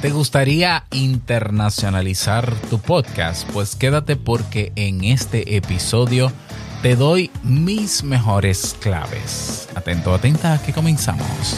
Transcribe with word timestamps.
¿Te 0.00 0.10
gustaría 0.10 0.84
internacionalizar 0.92 2.54
tu 2.70 2.78
podcast? 2.78 3.50
Pues 3.50 3.74
quédate 3.74 4.14
porque 4.14 4.70
en 4.76 5.02
este 5.02 5.56
episodio 5.56 6.30
te 6.82 6.94
doy 6.94 7.32
mis 7.42 8.04
mejores 8.04 8.76
claves. 8.78 9.68
Atento, 9.74 10.14
atenta, 10.14 10.62
que 10.64 10.72
comenzamos. 10.72 11.56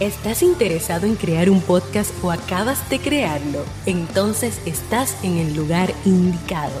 ¿Estás 0.00 0.42
interesado 0.42 1.06
en 1.06 1.14
crear 1.14 1.48
un 1.48 1.60
podcast 1.60 2.10
o 2.24 2.32
acabas 2.32 2.90
de 2.90 2.98
crearlo? 2.98 3.64
Entonces 3.86 4.60
estás 4.66 5.16
en 5.22 5.38
el 5.38 5.54
lugar 5.54 5.94
indicado 6.04 6.80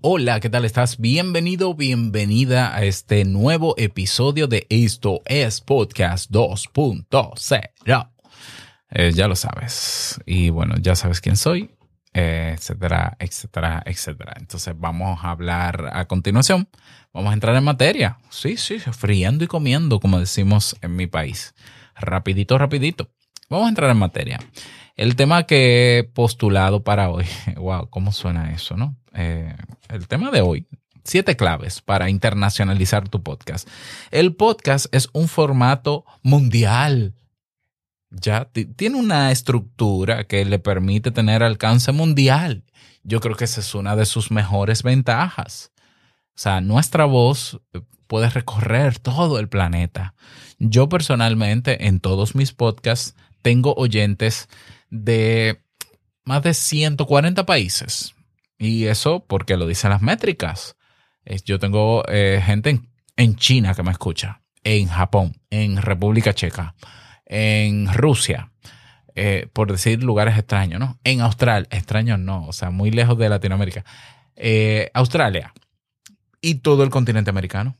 Hola, 0.00 0.38
¿qué 0.38 0.48
tal 0.48 0.64
estás? 0.64 0.98
Bienvenido, 0.98 1.74
bienvenida 1.74 2.72
a 2.72 2.84
este 2.84 3.24
nuevo 3.24 3.74
episodio 3.78 4.46
de 4.46 4.64
Esto 4.70 5.22
es 5.24 5.60
Podcast 5.60 6.30
2.0. 6.30 8.10
Eh, 8.90 9.12
ya 9.12 9.26
lo 9.26 9.34
sabes. 9.34 10.20
Y 10.24 10.50
bueno, 10.50 10.76
ya 10.80 10.94
sabes 10.94 11.20
quién 11.20 11.36
soy, 11.36 11.72
eh, 12.14 12.54
etcétera, 12.56 13.16
etcétera, 13.18 13.82
etcétera. 13.84 14.34
Entonces 14.36 14.72
vamos 14.78 15.18
a 15.24 15.32
hablar 15.32 15.90
a 15.92 16.06
continuación. 16.06 16.68
Vamos 17.12 17.32
a 17.32 17.34
entrar 17.34 17.56
en 17.56 17.64
materia. 17.64 18.18
Sí, 18.30 18.56
sí, 18.56 18.78
friendo 18.78 19.42
y 19.42 19.48
comiendo, 19.48 19.98
como 19.98 20.20
decimos 20.20 20.76
en 20.80 20.94
mi 20.94 21.08
país. 21.08 21.56
Rapidito, 21.96 22.56
rapidito. 22.56 23.10
Vamos 23.50 23.66
a 23.66 23.70
entrar 23.70 23.90
en 23.90 23.96
materia. 23.96 24.38
El 24.98 25.14
tema 25.14 25.44
que 25.44 25.98
he 25.98 26.04
postulado 26.04 26.82
para 26.82 27.08
hoy, 27.08 27.24
wow, 27.56 27.88
¿cómo 27.88 28.10
suena 28.10 28.52
eso, 28.52 28.76
no? 28.76 28.96
Eh, 29.14 29.54
el 29.88 30.08
tema 30.08 30.32
de 30.32 30.40
hoy, 30.40 30.66
siete 31.04 31.36
claves 31.36 31.80
para 31.80 32.10
internacionalizar 32.10 33.08
tu 33.08 33.22
podcast. 33.22 33.68
El 34.10 34.34
podcast 34.34 34.86
es 34.90 35.08
un 35.12 35.28
formato 35.28 36.04
mundial. 36.22 37.14
Ya 38.10 38.50
tiene 38.76 38.96
una 38.96 39.30
estructura 39.30 40.24
que 40.24 40.44
le 40.44 40.58
permite 40.58 41.12
tener 41.12 41.44
alcance 41.44 41.92
mundial. 41.92 42.64
Yo 43.04 43.20
creo 43.20 43.36
que 43.36 43.44
esa 43.44 43.60
es 43.60 43.76
una 43.76 43.94
de 43.94 44.04
sus 44.04 44.32
mejores 44.32 44.82
ventajas. 44.82 45.70
O 46.34 46.40
sea, 46.40 46.60
nuestra 46.60 47.04
voz 47.04 47.60
puede 48.08 48.30
recorrer 48.30 48.98
todo 48.98 49.38
el 49.38 49.48
planeta. 49.48 50.14
Yo 50.58 50.88
personalmente 50.88 51.86
en 51.86 52.00
todos 52.00 52.34
mis 52.34 52.52
podcasts 52.52 53.14
tengo 53.42 53.74
oyentes 53.74 54.48
de 54.90 55.60
más 56.24 56.42
de 56.42 56.54
140 56.54 57.46
países. 57.46 58.14
Y 58.58 58.86
eso 58.86 59.24
porque 59.26 59.56
lo 59.56 59.66
dicen 59.66 59.90
las 59.90 60.02
métricas. 60.02 60.76
Yo 61.44 61.58
tengo 61.58 62.04
eh, 62.08 62.42
gente 62.44 62.80
en, 63.16 63.36
China 63.36 63.74
que 63.74 63.82
me 63.82 63.90
escucha, 63.90 64.42
en 64.64 64.88
Japón, 64.88 65.40
en 65.50 65.76
República 65.76 66.32
Checa, 66.32 66.74
en 67.26 67.92
Rusia, 67.92 68.50
eh, 69.14 69.48
por 69.52 69.70
decir 69.70 70.02
lugares 70.02 70.38
extraños, 70.38 70.80
¿no? 70.80 70.98
En 71.04 71.20
Australia, 71.20 71.68
extraños 71.70 72.18
no, 72.18 72.46
o 72.46 72.52
sea, 72.52 72.70
muy 72.70 72.90
lejos 72.90 73.18
de 73.18 73.28
Latinoamérica. 73.28 73.84
Eh, 74.36 74.90
Australia 74.94 75.52
y 76.40 76.56
todo 76.56 76.82
el 76.82 76.90
continente 76.90 77.30
americano, 77.30 77.76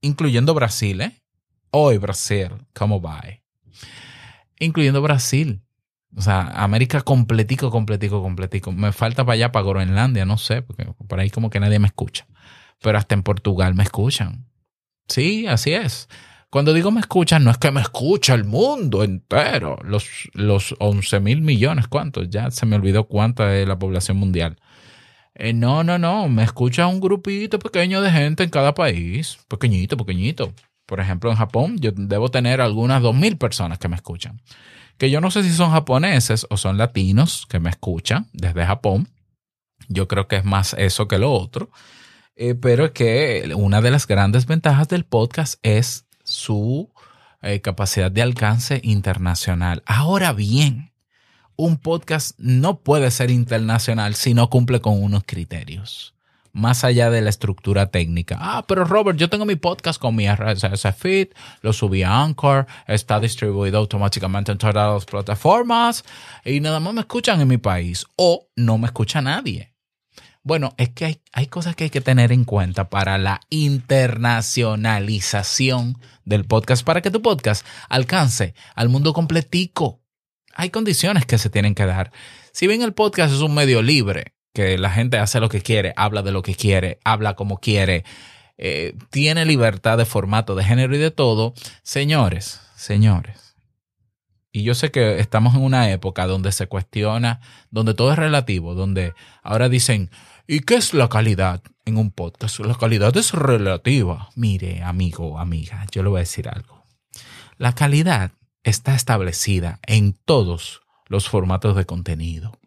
incluyendo 0.00 0.54
Brasil, 0.54 1.00
¿eh? 1.02 1.20
Hoy 1.70 1.98
Brasil, 1.98 2.50
¿cómo 2.72 3.02
va? 3.02 3.22
Incluyendo 4.58 5.02
Brasil. 5.02 5.60
O 6.16 6.22
sea, 6.22 6.48
América 6.54 7.02
completico, 7.02 7.70
completico, 7.70 8.22
completico. 8.22 8.72
Me 8.72 8.92
falta 8.92 9.24
para 9.24 9.34
allá, 9.34 9.52
para 9.52 9.66
Groenlandia, 9.66 10.24
no 10.24 10.38
sé, 10.38 10.62
porque 10.62 10.86
por 11.06 11.20
ahí 11.20 11.30
como 11.30 11.50
que 11.50 11.60
nadie 11.60 11.78
me 11.78 11.86
escucha. 11.86 12.26
Pero 12.82 12.98
hasta 12.98 13.14
en 13.14 13.22
Portugal 13.22 13.74
me 13.74 13.82
escuchan. 13.82 14.46
Sí, 15.08 15.46
así 15.46 15.72
es. 15.72 16.08
Cuando 16.50 16.72
digo 16.72 16.90
me 16.90 17.00
escuchan, 17.00 17.44
no 17.44 17.50
es 17.50 17.58
que 17.58 17.70
me 17.70 17.82
escucha 17.82 18.34
el 18.34 18.44
mundo 18.44 19.04
entero. 19.04 19.78
Los, 19.84 20.30
los 20.32 20.74
11 20.78 21.20
mil 21.20 21.42
millones, 21.42 21.88
¿cuántos? 21.88 22.30
Ya 22.30 22.50
se 22.50 22.64
me 22.64 22.76
olvidó 22.76 23.04
cuánta 23.04 23.54
es 23.56 23.68
la 23.68 23.78
población 23.78 24.16
mundial. 24.16 24.56
Eh, 25.34 25.52
no, 25.52 25.84
no, 25.84 25.98
no. 25.98 26.28
Me 26.28 26.42
escucha 26.42 26.86
un 26.86 27.00
grupito 27.00 27.58
pequeño 27.58 28.00
de 28.00 28.10
gente 28.10 28.44
en 28.44 28.50
cada 28.50 28.74
país. 28.74 29.38
Pequeñito, 29.48 29.96
pequeñito. 29.96 30.54
Por 30.86 31.00
ejemplo, 31.00 31.30
en 31.30 31.36
Japón 31.36 31.76
yo 31.78 31.92
debo 31.94 32.30
tener 32.30 32.62
algunas 32.62 33.02
2 33.02 33.14
mil 33.14 33.36
personas 33.36 33.78
que 33.78 33.88
me 33.88 33.96
escuchan 33.96 34.40
que 34.98 35.10
yo 35.10 35.20
no 35.20 35.30
sé 35.30 35.42
si 35.42 35.52
son 35.52 35.70
japoneses 35.70 36.46
o 36.50 36.56
son 36.56 36.76
latinos 36.76 37.46
que 37.48 37.60
me 37.60 37.70
escuchan 37.70 38.28
desde 38.32 38.66
Japón. 38.66 39.08
Yo 39.88 40.08
creo 40.08 40.28
que 40.28 40.36
es 40.36 40.44
más 40.44 40.74
eso 40.74 41.08
que 41.08 41.18
lo 41.18 41.32
otro. 41.32 41.70
Eh, 42.36 42.54
pero 42.54 42.86
es 42.86 42.90
que 42.92 43.52
una 43.56 43.80
de 43.80 43.90
las 43.90 44.06
grandes 44.06 44.46
ventajas 44.46 44.88
del 44.88 45.04
podcast 45.04 45.58
es 45.62 46.06
su 46.22 46.92
eh, 47.42 47.60
capacidad 47.60 48.10
de 48.10 48.22
alcance 48.22 48.80
internacional. 48.84 49.82
Ahora 49.86 50.32
bien, 50.32 50.92
un 51.56 51.78
podcast 51.78 52.38
no 52.38 52.80
puede 52.80 53.10
ser 53.10 53.30
internacional 53.30 54.14
si 54.14 54.34
no 54.34 54.50
cumple 54.50 54.80
con 54.80 55.02
unos 55.02 55.24
criterios 55.24 56.17
más 56.52 56.84
allá 56.84 57.10
de 57.10 57.20
la 57.20 57.30
estructura 57.30 57.90
técnica. 57.90 58.36
Ah, 58.40 58.64
pero 58.66 58.84
Robert, 58.84 59.18
yo 59.18 59.28
tengo 59.28 59.44
mi 59.44 59.56
podcast 59.56 60.00
con 60.00 60.16
mi 60.16 60.28
RSS 60.28 60.94
feed, 60.96 61.28
lo 61.62 61.72
subí 61.72 62.02
a 62.02 62.22
Anchor, 62.22 62.66
está 62.86 63.20
distribuido 63.20 63.78
automáticamente 63.78 64.52
en 64.52 64.58
todas 64.58 64.74
las 64.74 65.04
plataformas 65.04 66.04
y 66.44 66.60
nada 66.60 66.80
más 66.80 66.94
me 66.94 67.00
escuchan 67.00 67.40
en 67.40 67.48
mi 67.48 67.58
país 67.58 68.06
o 68.16 68.48
no 68.56 68.78
me 68.78 68.86
escucha 68.86 69.20
nadie. 69.20 69.74
Bueno, 70.42 70.74
es 70.78 70.88
que 70.90 71.04
hay, 71.04 71.20
hay 71.32 71.48
cosas 71.48 71.74
que 71.76 71.84
hay 71.84 71.90
que 71.90 72.00
tener 72.00 72.32
en 72.32 72.44
cuenta 72.44 72.88
para 72.88 73.18
la 73.18 73.42
internacionalización 73.50 75.98
del 76.24 76.46
podcast, 76.46 76.82
para 76.84 77.02
que 77.02 77.10
tu 77.10 77.20
podcast 77.20 77.66
alcance 77.88 78.54
al 78.74 78.88
mundo 78.88 79.12
completico. 79.12 80.00
Hay 80.54 80.70
condiciones 80.70 81.26
que 81.26 81.36
se 81.38 81.50
tienen 81.50 81.74
que 81.74 81.84
dar. 81.84 82.12
Si 82.52 82.66
bien 82.66 82.80
el 82.82 82.94
podcast 82.94 83.34
es 83.34 83.40
un 83.40 83.54
medio 83.54 83.82
libre, 83.82 84.37
que 84.52 84.78
la 84.78 84.90
gente 84.90 85.18
hace 85.18 85.40
lo 85.40 85.48
que 85.48 85.60
quiere, 85.60 85.92
habla 85.96 86.22
de 86.22 86.32
lo 86.32 86.42
que 86.42 86.54
quiere, 86.54 86.98
habla 87.04 87.34
como 87.34 87.58
quiere, 87.58 88.04
eh, 88.56 88.96
tiene 89.10 89.44
libertad 89.44 89.98
de 89.98 90.04
formato, 90.04 90.54
de 90.54 90.64
género 90.64 90.94
y 90.94 90.98
de 90.98 91.10
todo, 91.10 91.54
señores, 91.82 92.60
señores. 92.76 93.48
Y 94.50 94.62
yo 94.64 94.74
sé 94.74 94.90
que 94.90 95.20
estamos 95.20 95.54
en 95.54 95.62
una 95.62 95.90
época 95.90 96.26
donde 96.26 96.52
se 96.52 96.66
cuestiona, 96.66 97.40
donde 97.70 97.94
todo 97.94 98.12
es 98.12 98.18
relativo, 98.18 98.74
donde 98.74 99.12
ahora 99.42 99.68
dicen, 99.68 100.10
¿y 100.46 100.60
qué 100.60 100.74
es 100.74 100.94
la 100.94 101.08
calidad 101.08 101.62
en 101.84 101.98
un 101.98 102.10
podcast? 102.10 102.58
La 102.60 102.74
calidad 102.74 103.16
es 103.16 103.32
relativa. 103.32 104.30
Mire, 104.34 104.82
amigo, 104.82 105.38
amiga, 105.38 105.86
yo 105.92 106.02
le 106.02 106.08
voy 106.08 106.18
a 106.18 106.20
decir 106.20 106.48
algo. 106.48 106.84
La 107.58 107.74
calidad 107.74 108.32
está 108.64 108.94
establecida 108.94 109.80
en 109.86 110.14
todos 110.24 110.80
los 111.06 111.28
formatos 111.28 111.76
de 111.76 111.86
contenido. 111.86 112.57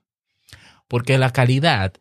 Porque 0.91 1.17
la 1.17 1.31
calidad 1.31 1.93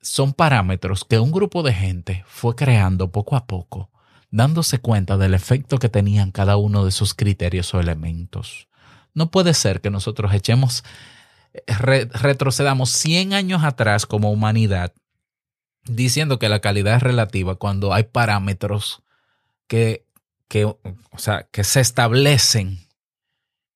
son 0.00 0.32
parámetros 0.32 1.04
que 1.04 1.18
un 1.18 1.32
grupo 1.32 1.62
de 1.62 1.74
gente 1.74 2.24
fue 2.26 2.56
creando 2.56 3.12
poco 3.12 3.36
a 3.36 3.46
poco, 3.46 3.90
dándose 4.30 4.78
cuenta 4.78 5.18
del 5.18 5.34
efecto 5.34 5.76
que 5.76 5.90
tenían 5.90 6.30
cada 6.30 6.56
uno 6.56 6.86
de 6.86 6.92
sus 6.92 7.12
criterios 7.12 7.74
o 7.74 7.80
elementos. 7.80 8.68
No 9.12 9.30
puede 9.30 9.52
ser 9.52 9.82
que 9.82 9.90
nosotros 9.90 10.32
echemos, 10.32 10.82
retrocedamos 11.66 12.88
100 12.88 13.34
años 13.34 13.64
atrás 13.64 14.06
como 14.06 14.32
humanidad 14.32 14.94
diciendo 15.84 16.38
que 16.38 16.48
la 16.48 16.60
calidad 16.60 16.96
es 16.96 17.02
relativa 17.02 17.56
cuando 17.56 17.92
hay 17.92 18.04
parámetros 18.04 19.02
que, 19.66 20.06
que, 20.48 20.64
o 20.64 20.78
sea, 21.18 21.46
que 21.52 21.64
se 21.64 21.80
establecen 21.80 22.78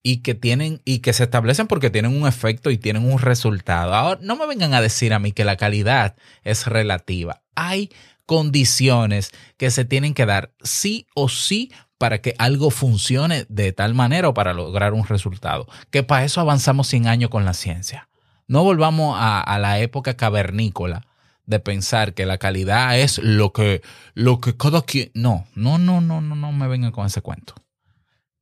y 0.06 0.18
que 0.18 0.36
tienen 0.36 0.80
y 0.84 1.00
que 1.00 1.12
se 1.12 1.24
establecen 1.24 1.66
porque 1.66 1.90
tienen 1.90 2.16
un 2.16 2.28
efecto 2.28 2.70
y 2.70 2.78
tienen 2.78 3.10
un 3.10 3.18
resultado. 3.18 3.92
Ahora, 3.92 4.20
no 4.22 4.36
me 4.36 4.46
vengan 4.46 4.72
a 4.72 4.80
decir 4.80 5.12
a 5.12 5.18
mí 5.18 5.32
que 5.32 5.44
la 5.44 5.56
calidad 5.56 6.14
es 6.44 6.68
relativa. 6.68 7.42
Hay 7.56 7.90
condiciones 8.24 9.32
que 9.56 9.72
se 9.72 9.84
tienen 9.84 10.14
que 10.14 10.24
dar 10.24 10.52
sí 10.62 11.08
o 11.16 11.28
sí 11.28 11.72
para 11.98 12.20
que 12.20 12.36
algo 12.38 12.70
funcione 12.70 13.46
de 13.48 13.72
tal 13.72 13.94
manera 13.94 14.28
o 14.28 14.34
para 14.34 14.54
lograr 14.54 14.92
un 14.92 15.04
resultado. 15.08 15.66
Que 15.90 16.04
para 16.04 16.24
eso 16.24 16.40
avanzamos 16.40 16.86
100 16.86 17.08
años 17.08 17.30
con 17.30 17.44
la 17.44 17.52
ciencia. 17.52 18.08
No 18.46 18.62
volvamos 18.62 19.16
a, 19.18 19.40
a 19.40 19.58
la 19.58 19.80
época 19.80 20.16
cavernícola 20.16 21.04
de 21.46 21.58
pensar 21.58 22.14
que 22.14 22.26
la 22.26 22.38
calidad 22.38 22.96
es 22.96 23.18
lo 23.18 23.52
que, 23.52 23.82
lo 24.14 24.40
que 24.40 24.56
cada 24.56 24.82
quien... 24.82 25.10
No, 25.14 25.48
no, 25.56 25.78
no, 25.78 26.00
no, 26.00 26.20
no, 26.20 26.36
no 26.36 26.52
me 26.52 26.68
vengan 26.68 26.92
con 26.92 27.06
ese 27.06 27.22
cuento. 27.22 27.56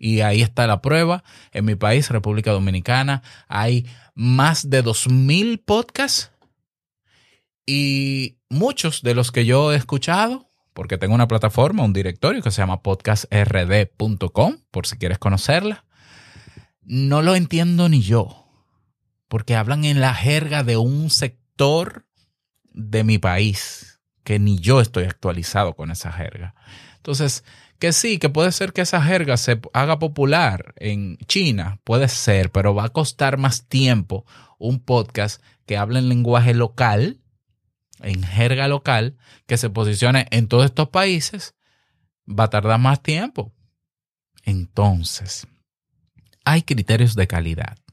Y 0.04 0.20
ahí 0.20 0.42
está 0.42 0.66
la 0.66 0.82
prueba. 0.82 1.24
En 1.50 1.64
mi 1.64 1.76
país, 1.76 2.10
República 2.10 2.50
Dominicana, 2.50 3.22
hay 3.48 3.86
más 4.14 4.68
de 4.68 4.84
2.000 4.84 5.64
podcasts 5.64 6.30
y 7.64 8.36
muchos 8.50 9.00
de 9.00 9.14
los 9.14 9.32
que 9.32 9.46
yo 9.46 9.72
he 9.72 9.76
escuchado, 9.76 10.50
porque 10.74 10.98
tengo 10.98 11.14
una 11.14 11.26
plataforma, 11.26 11.84
un 11.84 11.94
directorio 11.94 12.42
que 12.42 12.50
se 12.50 12.60
llama 12.60 12.82
podcastrd.com, 12.82 14.58
por 14.70 14.86
si 14.86 14.98
quieres 14.98 15.16
conocerla, 15.16 15.86
no 16.82 17.22
lo 17.22 17.34
entiendo 17.34 17.88
ni 17.88 18.02
yo, 18.02 18.46
porque 19.28 19.56
hablan 19.56 19.86
en 19.86 20.02
la 20.02 20.12
jerga 20.12 20.64
de 20.64 20.76
un 20.76 21.08
sector 21.08 22.06
de 22.74 23.04
mi 23.04 23.16
país, 23.16 24.02
que 24.22 24.38
ni 24.38 24.58
yo 24.58 24.82
estoy 24.82 25.04
actualizado 25.04 25.76
con 25.76 25.90
esa 25.90 26.12
jerga. 26.12 26.54
Entonces, 26.96 27.42
que 27.78 27.92
sí, 27.92 28.18
que 28.18 28.28
puede 28.28 28.52
ser 28.52 28.72
que 28.72 28.82
esa 28.82 29.02
jerga 29.02 29.36
se 29.36 29.60
haga 29.72 29.98
popular 29.98 30.74
en 30.76 31.16
China, 31.26 31.80
puede 31.84 32.08
ser, 32.08 32.50
pero 32.50 32.74
va 32.74 32.84
a 32.84 32.88
costar 32.90 33.36
más 33.38 33.66
tiempo 33.68 34.24
un 34.58 34.80
podcast 34.80 35.42
que 35.66 35.76
hable 35.76 35.98
en 35.98 36.08
lenguaje 36.08 36.54
local, 36.54 37.20
en 38.00 38.22
jerga 38.22 38.68
local, 38.68 39.16
que 39.46 39.56
se 39.56 39.70
posicione 39.70 40.26
en 40.30 40.48
todos 40.48 40.66
estos 40.66 40.88
países, 40.88 41.54
va 42.28 42.44
a 42.44 42.50
tardar 42.50 42.78
más 42.78 43.02
tiempo. 43.02 43.52
Entonces, 44.44 45.46
hay 46.44 46.62
criterios 46.62 47.14
de 47.14 47.26
calidad 47.26 47.83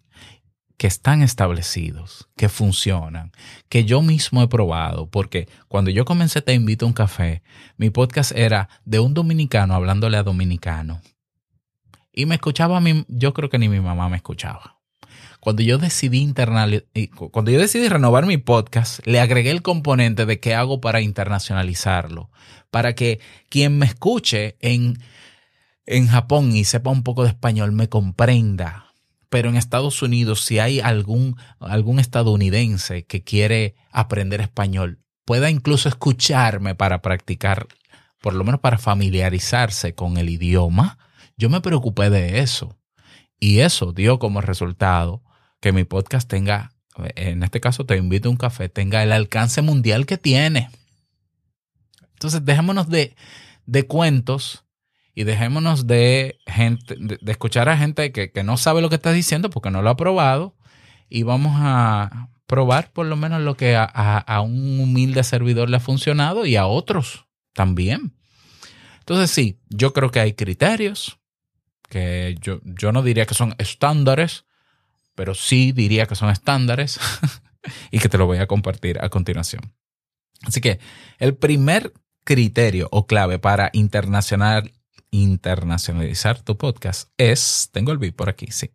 que 0.82 0.88
están 0.88 1.22
establecidos, 1.22 2.28
que 2.36 2.50
funcionan, 2.50 3.32
que 3.70 3.86
yo 3.86 4.02
mismo 4.02 4.42
he 4.42 4.48
probado, 4.48 5.08
porque 5.12 5.48
cuando 5.68 5.92
yo 5.92 6.06
comencé 6.06 6.42
Te 6.42 6.56
invito 6.56 6.86
a 6.86 6.88
un 6.88 6.94
café, 6.94 7.44
mi 7.78 7.92
podcast 7.92 8.32
era 8.32 8.68
de 8.84 9.00
un 9.00 9.14
dominicano 9.14 9.76
hablándole 9.76 10.18
a 10.18 10.24
dominicano. 10.24 11.00
Y 12.12 12.26
me 12.26 12.34
escuchaba 12.34 12.78
a 12.78 12.82
mí, 12.82 13.06
yo 13.10 13.32
creo 13.32 13.48
que 13.48 13.60
ni 13.60 13.70
mi 13.70 13.80
mamá 13.80 14.10
me 14.10 14.16
escuchaba. 14.16 14.80
Cuando 15.40 15.62
yo 15.62 15.78
decidí 15.78 16.34
cuando 17.30 17.52
yo 17.52 17.60
decidí 17.60 17.88
renovar 17.88 18.26
mi 18.26 18.38
podcast, 18.38 19.06
le 19.06 19.20
agregué 19.20 19.52
el 19.52 19.62
componente 19.62 20.26
de 20.26 20.40
qué 20.40 20.56
hago 20.56 20.82
para 20.82 21.02
internacionalizarlo, 21.02 22.32
para 22.72 22.96
que 22.96 23.20
quien 23.50 23.78
me 23.78 23.86
escuche 23.86 24.58
en, 24.62 24.98
en 25.86 26.08
Japón 26.08 26.56
y 26.56 26.64
sepa 26.64 26.90
un 26.90 27.04
poco 27.04 27.22
de 27.22 27.30
español 27.30 27.72
me 27.72 27.88
comprenda 27.88 28.91
pero 29.32 29.48
en 29.48 29.56
Estados 29.56 30.02
Unidos, 30.02 30.44
si 30.44 30.60
hay 30.60 30.82
algún, 30.82 31.38
estadounidense 32.00 33.06
que 33.06 33.24
quiere 33.24 33.76
aprender 33.90 34.42
español, 34.42 35.00
pueda 35.24 35.50
incluso 35.50 35.88
escucharme 35.88 36.76
para 36.76 37.02
practicar, 37.02 37.68
por 38.20 38.34
lo 38.34 38.44
menos 38.44 38.60
para 38.60 38.78
familiarizarse 38.78 39.96
con 39.96 40.18
el 40.18 40.28
idioma, 40.28 40.98
yo 41.38 41.50
me 41.50 41.62
preocupé 41.62 42.10
de 42.10 42.40
eso. 42.40 42.78
Y 43.40 43.60
eso 43.60 43.94
dio 43.94 44.20
como 44.20 44.42
resultado 44.42 45.24
que 45.62 45.72
mi 45.72 45.86
podcast 45.86 46.28
tenga, 46.30 46.74
en 47.16 47.42
este 47.42 47.62
caso 47.62 47.86
te 47.86 47.96
invito 47.96 48.28
a 48.28 48.32
un 48.32 48.38
café, 48.38 48.68
tenga 48.68 49.02
el 49.02 49.14
alcance 49.14 49.62
mundial 49.62 50.06
que 50.06 50.18
tiene. 50.18 50.70
Entonces, 52.16 52.44
dejémonos 52.44 52.90
de, 52.90 53.16
de 53.66 53.88
cuentos 53.88 54.66
y 55.14 55.24
dejémonos 55.24 55.88
de 55.88 56.40
gente, 56.46 56.96
de, 56.98 57.32
escuchar 57.32 57.70
a 57.70 57.78
gente 57.78 58.12
que, 58.12 58.32
no 58.44 58.58
sabe 58.58 58.82
lo 58.82 58.90
que 58.90 58.96
está 58.96 59.12
diciendo 59.12 59.50
porque 59.50 59.72
no 59.72 59.82
lo 59.82 59.90
ha 59.90 59.98
probado 59.98 60.56
y 61.10 61.24
vamos 61.24 61.54
a 61.56 62.30
probar 62.46 62.92
por 62.92 63.06
lo 63.06 63.16
menos 63.16 63.42
lo 63.42 63.56
que 63.56 63.76
a, 63.78 64.42
un 64.42 64.80
humilde 64.80 65.24
servidor 65.24 65.70
le 65.70 65.78
ha 65.78 65.82
funcionado 65.82 66.46
y 66.46 66.56
a 66.56 66.66
otros 66.66 67.26
también. 67.54 68.14
Entonces 69.00 69.32
sí, 69.32 69.60
yo 69.70 69.94
creo 69.94 70.12
que 70.12 70.20
hay 70.20 70.34
criterios 70.34 71.20
que 71.90 72.36
yo, 72.40 72.62
yo 72.64 72.92
no 72.92 73.04
diría 73.04 73.26
que 73.26 73.34
son 73.34 73.56
estándares, 73.58 74.46
pero 75.16 75.36
sí 75.36 75.74
diría 75.74 76.06
que 76.06 76.16
son 76.16 76.30
estándares 76.30 77.00
y 77.92 78.00
que 78.00 78.10
te 78.10 78.18
lo 78.18 78.26
voy 78.26 78.38
a 78.38 78.48
compartir 78.48 79.00
a 79.02 79.10
continuación. 79.10 79.74
Así 80.44 80.62
que 80.62 80.80
el 81.20 81.36
primer 81.36 81.94
criterio 82.24 82.88
o 82.92 83.06
clave 83.06 83.40
para 83.40 83.70
internacional, 83.74 84.72
internacionalizar 85.12 86.42
tu 86.42 86.58
podcast 86.58 87.10
es, 87.18 87.70
tengo 87.72 87.92
el 87.92 87.98
beat 87.98 88.16
por 88.16 88.30
aquí, 88.30 88.48
sí. 88.50 88.72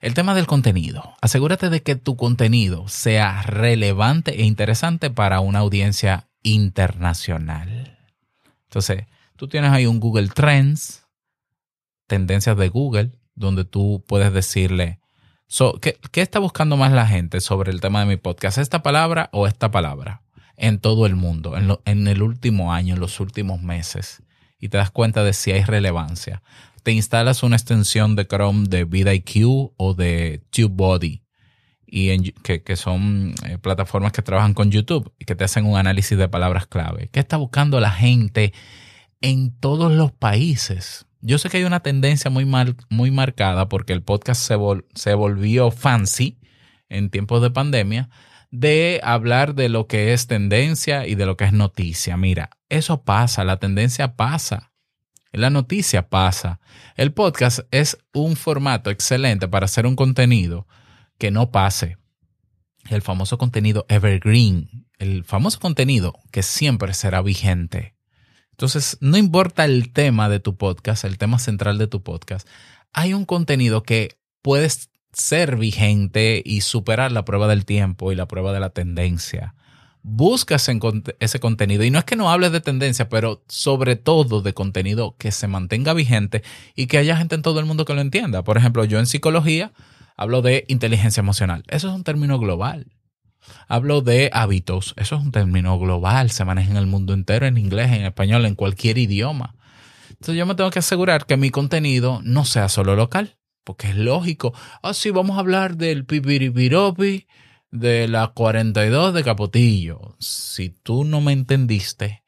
El 0.00 0.14
tema 0.14 0.34
del 0.34 0.46
contenido. 0.46 1.14
Asegúrate 1.22 1.70
de 1.70 1.82
que 1.82 1.96
tu 1.96 2.16
contenido 2.16 2.86
sea 2.88 3.42
relevante 3.42 4.42
e 4.42 4.44
interesante 4.44 5.10
para 5.10 5.40
una 5.40 5.60
audiencia 5.60 6.28
internacional. 6.42 7.98
Entonces, 8.64 9.04
tú 9.36 9.48
tienes 9.48 9.72
ahí 9.72 9.86
un 9.86 10.00
Google 10.00 10.28
Trends, 10.28 11.06
tendencias 12.06 12.56
de 12.56 12.68
Google, 12.68 13.12
donde 13.34 13.64
tú 13.64 14.04
puedes 14.06 14.32
decirle, 14.32 15.00
¿qué, 15.80 15.98
¿qué, 16.12 16.20
está 16.20 16.40
buscando 16.40 16.76
más 16.76 16.92
la 16.92 17.06
gente 17.06 17.40
sobre 17.40 17.72
el 17.72 17.80
tema 17.80 18.00
de 18.00 18.06
mi 18.06 18.16
podcast? 18.16 18.58
¿Esta 18.58 18.82
palabra 18.82 19.30
o 19.32 19.46
esta 19.46 19.70
palabra? 19.70 20.22
En 20.56 20.78
todo 20.78 21.06
el 21.06 21.16
mundo, 21.16 21.54
en 21.56 22.06
el 22.06 22.22
último 22.22 22.72
año, 22.72 22.94
en 22.94 23.00
los 23.00 23.20
últimos 23.20 23.60
meses 23.60 24.22
y 24.58 24.68
te 24.68 24.78
das 24.78 24.90
cuenta 24.90 25.24
de 25.24 25.32
si 25.32 25.52
hay 25.52 25.62
relevancia. 25.64 26.42
Te 26.82 26.92
instalas 26.92 27.42
una 27.42 27.56
extensión 27.56 28.16
de 28.16 28.26
Chrome 28.26 28.68
de 28.68 28.84
vidIQ 28.84 29.72
o 29.76 29.94
de 29.94 30.42
TubeBuddy, 30.50 31.22
y 31.86 32.32
que, 32.32 32.76
son 32.76 33.34
eh, 33.46 33.58
plataformas 33.58 34.12
que 34.12 34.22
trabajan 34.22 34.54
con 34.54 34.70
YouTube 34.70 35.12
y 35.18 35.24
que 35.24 35.36
te 35.36 35.44
hacen 35.44 35.64
un 35.64 35.78
análisis 35.78 36.18
de 36.18 36.28
palabras 36.28 36.66
clave. 36.66 37.08
¿Qué 37.12 37.20
está 37.20 37.36
buscando 37.36 37.80
la 37.80 37.90
gente 37.90 38.52
en 39.20 39.56
todos 39.58 39.92
los 39.92 40.12
países? 40.12 41.06
Yo 41.20 41.38
sé 41.38 41.48
que 41.48 41.58
hay 41.58 41.64
una 41.64 41.80
tendencia 41.80 42.30
muy, 42.30 42.44
muy 42.90 43.10
marcada 43.10 43.68
porque 43.68 43.92
el 43.92 44.02
podcast 44.02 44.42
se, 44.42 44.56
se 44.94 45.14
volvió 45.14 45.70
fancy 45.70 46.38
en 46.88 47.08
tiempos 47.08 47.40
de 47.40 47.50
pandemia 47.50 48.10
de 48.58 49.00
hablar 49.02 49.54
de 49.54 49.68
lo 49.68 49.86
que 49.86 50.14
es 50.14 50.28
tendencia 50.28 51.06
y 51.06 51.14
de 51.14 51.26
lo 51.26 51.36
que 51.36 51.44
es 51.44 51.52
noticia. 51.52 52.16
Mira, 52.16 52.48
eso 52.70 53.02
pasa, 53.02 53.44
la 53.44 53.58
tendencia 53.58 54.16
pasa, 54.16 54.72
la 55.30 55.50
noticia 55.50 56.08
pasa. 56.08 56.58
El 56.96 57.12
podcast 57.12 57.60
es 57.70 57.98
un 58.14 58.34
formato 58.34 58.88
excelente 58.88 59.46
para 59.46 59.66
hacer 59.66 59.86
un 59.86 59.94
contenido 59.94 60.66
que 61.18 61.30
no 61.30 61.50
pase. 61.50 61.98
El 62.88 63.02
famoso 63.02 63.36
contenido 63.36 63.84
evergreen, 63.90 64.86
el 64.98 65.24
famoso 65.24 65.60
contenido 65.60 66.14
que 66.30 66.42
siempre 66.42 66.94
será 66.94 67.20
vigente. 67.20 67.94
Entonces, 68.52 68.96
no 69.02 69.18
importa 69.18 69.66
el 69.66 69.92
tema 69.92 70.30
de 70.30 70.40
tu 70.40 70.56
podcast, 70.56 71.04
el 71.04 71.18
tema 71.18 71.38
central 71.38 71.76
de 71.76 71.88
tu 71.88 72.02
podcast, 72.02 72.48
hay 72.94 73.12
un 73.12 73.26
contenido 73.26 73.82
que 73.82 74.16
puedes 74.40 74.88
ser 75.16 75.56
vigente 75.56 76.42
y 76.44 76.60
superar 76.60 77.10
la 77.10 77.24
prueba 77.24 77.48
del 77.48 77.64
tiempo 77.64 78.12
y 78.12 78.14
la 78.14 78.28
prueba 78.28 78.52
de 78.52 78.60
la 78.60 78.70
tendencia. 78.70 79.54
Buscas 80.02 80.68
ese 81.18 81.40
contenido 81.40 81.84
y 81.84 81.90
no 81.90 81.98
es 81.98 82.04
que 82.04 82.16
no 82.16 82.30
hables 82.30 82.52
de 82.52 82.60
tendencia, 82.60 83.08
pero 83.08 83.42
sobre 83.48 83.96
todo 83.96 84.42
de 84.42 84.52
contenido 84.52 85.16
que 85.18 85.32
se 85.32 85.48
mantenga 85.48 85.94
vigente 85.94 86.42
y 86.76 86.86
que 86.86 86.98
haya 86.98 87.16
gente 87.16 87.34
en 87.34 87.42
todo 87.42 87.60
el 87.60 87.66
mundo 87.66 87.86
que 87.86 87.94
lo 87.94 88.02
entienda. 88.02 88.44
Por 88.44 88.58
ejemplo, 88.58 88.84
yo 88.84 88.98
en 88.98 89.06
psicología 89.06 89.72
hablo 90.16 90.42
de 90.42 90.66
inteligencia 90.68 91.22
emocional. 91.22 91.64
Eso 91.68 91.88
es 91.88 91.94
un 91.94 92.04
término 92.04 92.38
global. 92.38 92.92
Hablo 93.68 94.02
de 94.02 94.28
hábitos. 94.34 94.92
Eso 94.98 95.16
es 95.16 95.22
un 95.22 95.32
término 95.32 95.78
global. 95.78 96.30
Se 96.30 96.44
maneja 96.44 96.70
en 96.70 96.76
el 96.76 96.86
mundo 96.86 97.14
entero, 97.14 97.46
en 97.46 97.56
inglés, 97.56 97.90
en 97.90 98.04
español, 98.04 98.44
en 98.44 98.54
cualquier 98.54 98.98
idioma. 98.98 99.54
Entonces 100.10 100.36
yo 100.36 100.44
me 100.44 100.54
tengo 100.54 100.70
que 100.70 100.80
asegurar 100.80 101.24
que 101.24 101.38
mi 101.38 101.50
contenido 101.50 102.20
no 102.22 102.44
sea 102.44 102.68
solo 102.68 102.96
local 102.96 103.36
porque 103.66 103.88
es 103.88 103.96
lógico. 103.96 104.54
Ah, 104.80 104.94
sí, 104.94 105.10
vamos 105.10 105.36
a 105.36 105.40
hablar 105.40 105.76
del 105.76 106.06
pipiripiropi 106.06 107.26
de 107.72 108.06
la 108.06 108.28
42 108.28 109.12
de 109.12 109.24
Capotillo. 109.24 110.14
Si 110.20 110.70
tú 110.70 111.02
no 111.02 111.20
me 111.20 111.32
entendiste, 111.32 112.22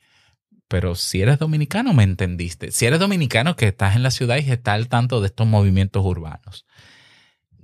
pero 0.66 0.96
si 0.96 1.22
eres 1.22 1.38
dominicano, 1.38 1.94
me 1.94 2.02
entendiste. 2.02 2.72
Si 2.72 2.86
eres 2.86 2.98
dominicano 2.98 3.54
que 3.54 3.68
estás 3.68 3.94
en 3.94 4.02
la 4.02 4.10
ciudad 4.10 4.36
y 4.36 4.50
estás 4.50 4.74
al 4.74 4.88
tanto 4.88 5.20
de 5.20 5.28
estos 5.28 5.46
movimientos 5.46 6.04
urbanos. 6.04 6.66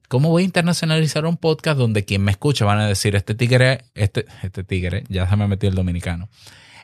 ¿Cómo 0.06 0.30
voy 0.30 0.42
a 0.42 0.46
internacionalizar 0.46 1.26
un 1.26 1.36
podcast 1.36 1.76
donde 1.76 2.04
quien 2.04 2.22
me 2.22 2.30
escucha 2.30 2.64
van 2.64 2.78
a 2.78 2.86
decir, 2.86 3.16
este 3.16 3.34
tigre, 3.34 3.86
este, 3.94 4.24
este 4.44 4.62
tigre, 4.62 5.02
ya 5.08 5.28
se 5.28 5.34
me 5.34 5.48
metió 5.48 5.68
el 5.68 5.74
dominicano, 5.74 6.28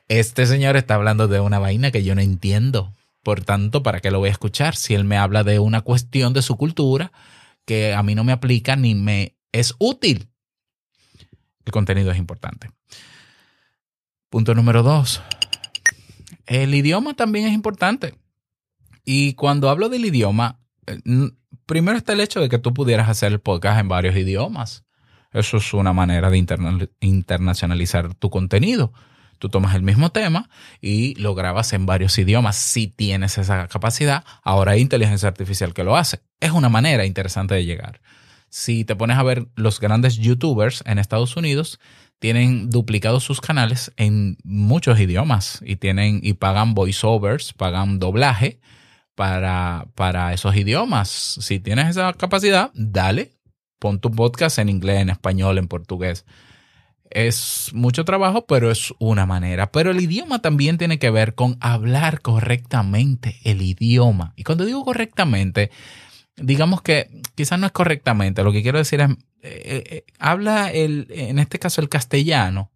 este 0.08 0.44
señor 0.46 0.76
está 0.76 0.96
hablando 0.96 1.28
de 1.28 1.38
una 1.38 1.60
vaina 1.60 1.92
que 1.92 2.02
yo 2.02 2.16
no 2.16 2.20
entiendo? 2.20 2.92
Por 3.22 3.44
tanto, 3.44 3.82
¿para 3.82 4.00
qué 4.00 4.10
lo 4.10 4.18
voy 4.18 4.28
a 4.28 4.32
escuchar 4.32 4.76
si 4.76 4.94
él 4.94 5.04
me 5.04 5.16
habla 5.16 5.44
de 5.44 5.58
una 5.58 5.82
cuestión 5.82 6.32
de 6.32 6.42
su 6.42 6.56
cultura 6.56 7.12
que 7.66 7.94
a 7.94 8.02
mí 8.02 8.14
no 8.14 8.24
me 8.24 8.32
aplica 8.32 8.76
ni 8.76 8.94
me 8.94 9.36
es 9.52 9.74
útil? 9.78 10.30
El 11.64 11.72
contenido 11.72 12.10
es 12.10 12.18
importante. 12.18 12.70
Punto 14.30 14.54
número 14.54 14.82
dos. 14.82 15.20
El 16.46 16.74
idioma 16.74 17.14
también 17.14 17.46
es 17.46 17.52
importante. 17.52 18.14
Y 19.04 19.34
cuando 19.34 19.68
hablo 19.68 19.88
del 19.88 20.04
idioma, 20.04 20.60
eh, 20.86 21.00
primero 21.66 21.98
está 21.98 22.12
el 22.12 22.20
hecho 22.20 22.40
de 22.40 22.48
que 22.48 22.58
tú 22.58 22.72
pudieras 22.72 23.08
hacer 23.08 23.32
el 23.32 23.40
podcast 23.40 23.80
en 23.80 23.88
varios 23.88 24.16
idiomas. 24.16 24.84
Eso 25.32 25.58
es 25.58 25.74
una 25.74 25.92
manera 25.92 26.30
de 26.30 26.44
internacionalizar 27.00 28.14
tu 28.14 28.30
contenido. 28.30 28.92
Tú 29.40 29.48
tomas 29.48 29.74
el 29.74 29.82
mismo 29.82 30.12
tema 30.12 30.50
y 30.82 31.14
lo 31.14 31.34
grabas 31.34 31.72
en 31.72 31.86
varios 31.86 32.18
idiomas 32.18 32.56
si 32.56 32.88
tienes 32.88 33.38
esa 33.38 33.68
capacidad. 33.68 34.22
Ahora 34.42 34.72
hay 34.72 34.82
inteligencia 34.82 35.28
artificial 35.28 35.72
que 35.72 35.82
lo 35.82 35.96
hace. 35.96 36.20
Es 36.40 36.50
una 36.50 36.68
manera 36.68 37.06
interesante 37.06 37.54
de 37.54 37.64
llegar. 37.64 38.02
Si 38.50 38.84
te 38.84 38.94
pones 38.94 39.16
a 39.16 39.22
ver 39.22 39.48
los 39.56 39.80
grandes 39.80 40.18
youtubers 40.18 40.84
en 40.84 40.98
Estados 40.98 41.38
Unidos, 41.38 41.80
tienen 42.18 42.68
duplicados 42.68 43.24
sus 43.24 43.40
canales 43.40 43.92
en 43.96 44.36
muchos 44.44 45.00
idiomas 45.00 45.62
y 45.64 45.76
tienen 45.76 46.20
y 46.22 46.34
pagan 46.34 46.74
voiceovers, 46.74 47.54
pagan 47.54 47.98
doblaje 47.98 48.60
para, 49.14 49.86
para 49.94 50.34
esos 50.34 50.54
idiomas. 50.54 51.08
Si 51.08 51.60
tienes 51.60 51.88
esa 51.88 52.12
capacidad, 52.12 52.72
dale, 52.74 53.32
pon 53.78 54.00
tu 54.00 54.10
podcast 54.10 54.58
en 54.58 54.68
inglés, 54.68 55.00
en 55.00 55.08
español, 55.08 55.56
en 55.56 55.66
portugués. 55.66 56.26
Es 57.10 57.70
mucho 57.74 58.04
trabajo, 58.04 58.46
pero 58.46 58.70
es 58.70 58.94
una 58.98 59.26
manera. 59.26 59.72
Pero 59.72 59.90
el 59.90 60.00
idioma 60.00 60.40
también 60.40 60.78
tiene 60.78 60.98
que 60.98 61.10
ver 61.10 61.34
con 61.34 61.56
hablar 61.60 62.20
correctamente 62.20 63.36
el 63.44 63.62
idioma. 63.62 64.32
Y 64.36 64.44
cuando 64.44 64.64
digo 64.64 64.84
correctamente, 64.84 65.70
digamos 66.36 66.82
que 66.82 67.10
quizás 67.34 67.58
no 67.58 67.66
es 67.66 67.72
correctamente, 67.72 68.42
lo 68.42 68.52
que 68.52 68.62
quiero 68.62 68.78
decir 68.78 69.00
es, 69.00 69.10
eh, 69.42 69.84
eh, 69.90 70.04
habla 70.18 70.70
el, 70.70 71.06
en 71.10 71.38
este 71.38 71.58
caso 71.58 71.80
el 71.80 71.88
castellano, 71.88 72.70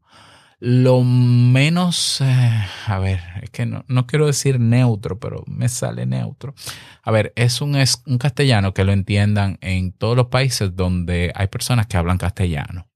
lo 0.61 1.03
menos, 1.03 2.21
eh, 2.23 2.65
a 2.87 2.99
ver, 2.99 3.21
es 3.43 3.51
que 3.51 3.67
no, 3.67 3.85
no, 3.89 4.07
quiero 4.07 4.27
decir 4.27 4.61
neutro, 4.61 5.19
pero 5.19 5.45
me 5.47 5.69
sale 5.69 6.07
neutro. 6.07 6.55
A 7.03 7.11
ver, 7.11 7.33
es 7.37 7.61
un, 7.61 7.77
es 7.77 8.03
un 8.07 8.19
castellano 8.19 8.73
que 8.73 8.85
lo 8.85 8.93
entiendan 8.93 9.59
en 9.61 9.93
todos 9.93 10.17
los 10.17 10.29
países 10.29 10.75
donde 10.75 11.33
hay 11.35 11.49
personas 11.49 11.87
que 11.87 11.97
hablan 11.97 12.19
castellano. 12.19 12.87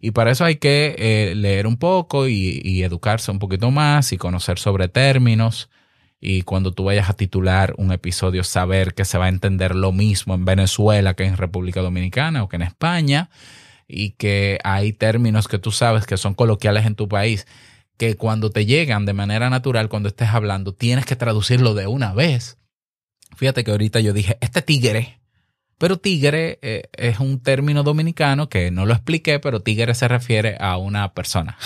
Y 0.00 0.12
para 0.12 0.30
eso 0.30 0.44
hay 0.44 0.56
que 0.56 1.32
leer 1.36 1.66
un 1.66 1.76
poco 1.76 2.26
y, 2.26 2.60
y 2.64 2.82
educarse 2.82 3.30
un 3.30 3.38
poquito 3.38 3.70
más 3.70 4.12
y 4.12 4.16
conocer 4.16 4.58
sobre 4.58 4.88
términos 4.88 5.68
y 6.20 6.42
cuando 6.42 6.72
tú 6.72 6.84
vayas 6.84 7.08
a 7.08 7.14
titular 7.14 7.74
un 7.78 7.92
episodio 7.92 8.44
saber 8.44 8.94
que 8.94 9.06
se 9.06 9.16
va 9.16 9.26
a 9.26 9.30
entender 9.30 9.74
lo 9.74 9.90
mismo 9.90 10.34
en 10.34 10.44
Venezuela 10.44 11.14
que 11.14 11.24
en 11.24 11.38
República 11.38 11.80
Dominicana 11.80 12.42
o 12.42 12.48
que 12.48 12.56
en 12.56 12.62
España 12.62 13.30
y 13.88 14.10
que 14.10 14.58
hay 14.62 14.92
términos 14.92 15.48
que 15.48 15.58
tú 15.58 15.72
sabes 15.72 16.06
que 16.06 16.18
son 16.18 16.34
coloquiales 16.34 16.84
en 16.84 16.94
tu 16.94 17.08
país 17.08 17.46
que 17.96 18.16
cuando 18.16 18.50
te 18.50 18.66
llegan 18.66 19.06
de 19.06 19.14
manera 19.14 19.48
natural 19.48 19.88
cuando 19.88 20.10
estés 20.10 20.28
hablando 20.28 20.74
tienes 20.74 21.06
que 21.06 21.16
traducirlo 21.16 21.74
de 21.74 21.86
una 21.86 22.12
vez. 22.12 22.58
Fíjate 23.36 23.64
que 23.64 23.70
ahorita 23.70 24.00
yo 24.00 24.12
dije, 24.12 24.36
este 24.40 24.60
tigre, 24.60 25.19
pero 25.80 25.96
tigre 25.96 26.58
eh, 26.60 26.90
es 26.92 27.20
un 27.20 27.40
término 27.40 27.82
dominicano 27.82 28.50
que 28.50 28.70
no 28.70 28.84
lo 28.84 28.92
expliqué, 28.92 29.40
pero 29.40 29.62
tigre 29.62 29.94
se 29.94 30.08
refiere 30.08 30.58
a 30.60 30.76
una 30.76 31.14
persona, 31.14 31.56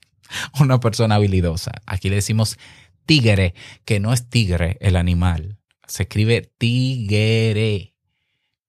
una 0.58 0.80
persona 0.80 1.16
habilidosa. 1.16 1.72
Aquí 1.84 2.08
le 2.08 2.14
decimos 2.14 2.56
tigre, 3.04 3.52
que 3.84 4.00
no 4.00 4.14
es 4.14 4.30
tigre 4.30 4.78
el 4.80 4.96
animal. 4.96 5.58
Se 5.86 6.04
escribe 6.04 6.50
tigre, 6.56 7.92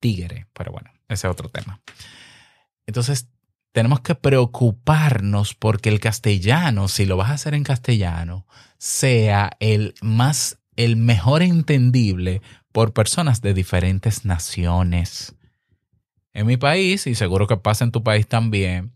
tigre, 0.01 0.48
pero 0.51 0.74
bueno, 0.74 0.91
ese 1.08 1.27
es 1.27 1.32
otro 1.32 1.48
tema. 1.48 1.79
Entonces, 2.86 3.29
tenemos 3.72 4.01
que 4.01 4.15
preocuparnos 4.15 5.53
porque 5.53 5.88
el 5.88 6.01
castellano, 6.01 6.89
si 6.89 7.06
lo 7.06 7.15
vas 7.15 7.29
a 7.29 7.36
hacer 7.36 7.53
en 7.53 7.63
castellano, 7.63 8.46
sea 8.77 9.51
el 9.62 9.96
más, 10.01 10.60
el 10.75 10.98
mejor 10.98 11.41
entendible 11.41 12.41
por 12.72 12.94
personas 12.94 13.42
de 13.42 13.54
diferentes 13.54 14.26
naciones. 14.26 15.36
En 16.34 16.46
mi 16.48 16.58
país, 16.58 17.08
y 17.08 17.16
seguro 17.16 17.48
que 17.48 17.58
pasa 17.58 17.84
en 17.84 17.92
tu 17.92 18.04
país 18.04 18.28
también, 18.28 18.94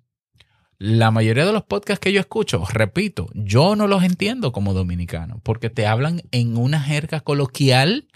la 0.77 1.11
mayoría 1.11 1.45
de 1.45 1.53
los 1.53 1.63
podcasts 1.63 1.99
que 1.99 2.11
yo 2.11 2.19
escucho, 2.19 2.63
repito, 2.71 3.29
yo 3.33 3.75
no 3.75 3.87
los 3.87 4.03
entiendo 4.03 4.51
como 4.51 4.73
dominicano, 4.73 5.39
porque 5.43 5.69
te 5.69 5.87
hablan 5.87 6.21
en 6.31 6.57
una 6.57 6.79
jerga 6.79 7.21
coloquial 7.21 8.07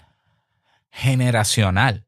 generacional, 0.90 2.04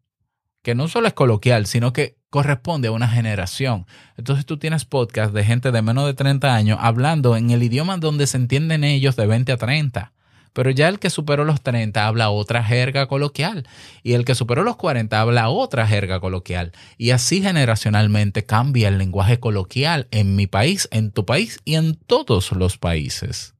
que 0.63 0.75
no 0.75 0.89
solo 0.89 1.09
es 1.09 1.15
coloquial, 1.15 1.67
sino 1.67 1.93
que 1.93 2.17
corresponde 2.31 2.89
a 2.89 2.93
una 2.93 3.09
generación. 3.09 3.87
Entonces 4.17 4.47
tú 4.47 4.57
tienes 4.57 4.85
podcasts 4.85 5.35
de 5.35 5.45
gente 5.45 5.73
de 5.73 5.83
menos 5.83 6.07
de 6.07 6.15
30 6.15 6.55
años 6.55 6.79
hablando 6.81 7.37
en 7.37 7.51
el 7.51 7.63
idioma 7.63 7.97
donde 7.97 8.27
se 8.27 8.37
entienden 8.37 8.85
ellos 8.85 9.17
de 9.17 9.27
20 9.27 9.53
a 9.53 9.57
30. 9.57 10.13
Pero 10.53 10.71
ya 10.71 10.89
el 10.89 10.99
que 10.99 11.11
superó 11.11 11.45
los 11.45 11.63
30 11.63 12.07
habla 12.07 12.31
otra 12.31 12.65
jerga 12.65 13.07
coloquial 13.07 13.67
y 14.03 14.15
el 14.15 14.25
que 14.25 14.35
superó 14.35 14.65
los 14.65 14.77
40 14.77 15.21
habla 15.21 15.49
otra 15.49 15.87
jerga 15.87 16.21
coloquial. 16.21 16.73
Y 16.99 17.11
así 17.11 17.41
generacionalmente 17.41 18.45
cambia 18.45 18.89
el 18.89 18.99
lenguaje 18.99 19.39
coloquial 19.39 20.09
en 20.11 20.35
mi 20.35 20.47
país, 20.47 20.89
en 20.91 21.13
tu 21.13 21.25
país 21.25 21.61
y 21.65 21.77
en 21.77 21.95
todos 21.95 22.53
los 22.53 22.79
países. 22.79 23.55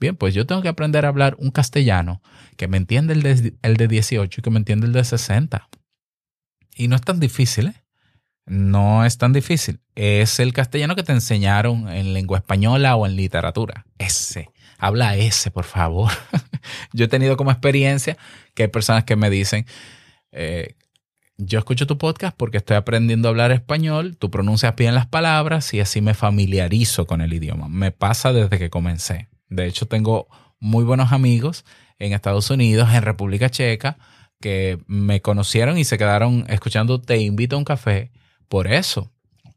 Bien, 0.00 0.16
pues 0.16 0.34
yo 0.34 0.46
tengo 0.46 0.62
que 0.62 0.68
aprender 0.68 1.04
a 1.04 1.08
hablar 1.08 1.36
un 1.38 1.50
castellano 1.50 2.20
que 2.56 2.68
me 2.68 2.76
entiende 2.76 3.12
el 3.12 3.22
de, 3.22 3.54
el 3.62 3.76
de 3.76 3.88
18 3.88 4.40
y 4.40 4.42
que 4.42 4.50
me 4.50 4.58
entiende 4.58 4.86
el 4.86 4.92
de 4.92 5.04
60. 5.04 5.68
Y 6.76 6.88
no 6.88 6.96
es 6.96 7.02
tan 7.02 7.20
difícil, 7.20 7.68
¿eh? 7.68 7.84
No 8.46 9.04
es 9.04 9.16
tan 9.16 9.32
difícil. 9.32 9.80
Es 9.94 10.40
el 10.40 10.52
castellano 10.52 10.96
que 10.96 11.02
te 11.02 11.12
enseñaron 11.12 11.88
en 11.88 12.12
lengua 12.12 12.38
española 12.38 12.96
o 12.96 13.06
en 13.06 13.16
literatura. 13.16 13.86
Ese 13.96 14.50
habla 14.78 15.16
ese, 15.16 15.50
por 15.50 15.64
favor. 15.64 16.10
yo 16.92 17.04
he 17.04 17.08
tenido 17.08 17.36
como 17.36 17.50
experiencia 17.50 18.16
que 18.54 18.64
hay 18.64 18.68
personas 18.68 19.04
que 19.04 19.16
me 19.16 19.30
dicen, 19.30 19.66
eh, 20.32 20.74
yo 21.36 21.58
escucho 21.58 21.86
tu 21.86 21.98
podcast 21.98 22.36
porque 22.36 22.58
estoy 22.58 22.76
aprendiendo 22.76 23.28
a 23.28 23.30
hablar 23.30 23.50
español, 23.50 24.16
tú 24.16 24.30
pronuncias 24.30 24.74
bien 24.76 24.94
las 24.94 25.06
palabras 25.06 25.74
y 25.74 25.80
así 25.80 26.00
me 26.00 26.14
familiarizo 26.14 27.06
con 27.06 27.20
el 27.20 27.32
idioma. 27.32 27.68
Me 27.68 27.90
pasa 27.90 28.32
desde 28.32 28.58
que 28.58 28.70
comencé. 28.70 29.28
De 29.48 29.66
hecho, 29.66 29.86
tengo 29.86 30.28
muy 30.60 30.84
buenos 30.84 31.12
amigos 31.12 31.64
en 31.98 32.12
Estados 32.12 32.50
Unidos, 32.50 32.88
en 32.92 33.02
República 33.02 33.50
Checa, 33.50 33.98
que 34.40 34.78
me 34.86 35.20
conocieron 35.22 35.78
y 35.78 35.84
se 35.84 35.98
quedaron 35.98 36.44
escuchando 36.48 37.00
Te 37.00 37.18
invito 37.18 37.56
a 37.56 37.58
un 37.58 37.64
café 37.64 38.10
por 38.48 38.66
eso, 38.66 39.10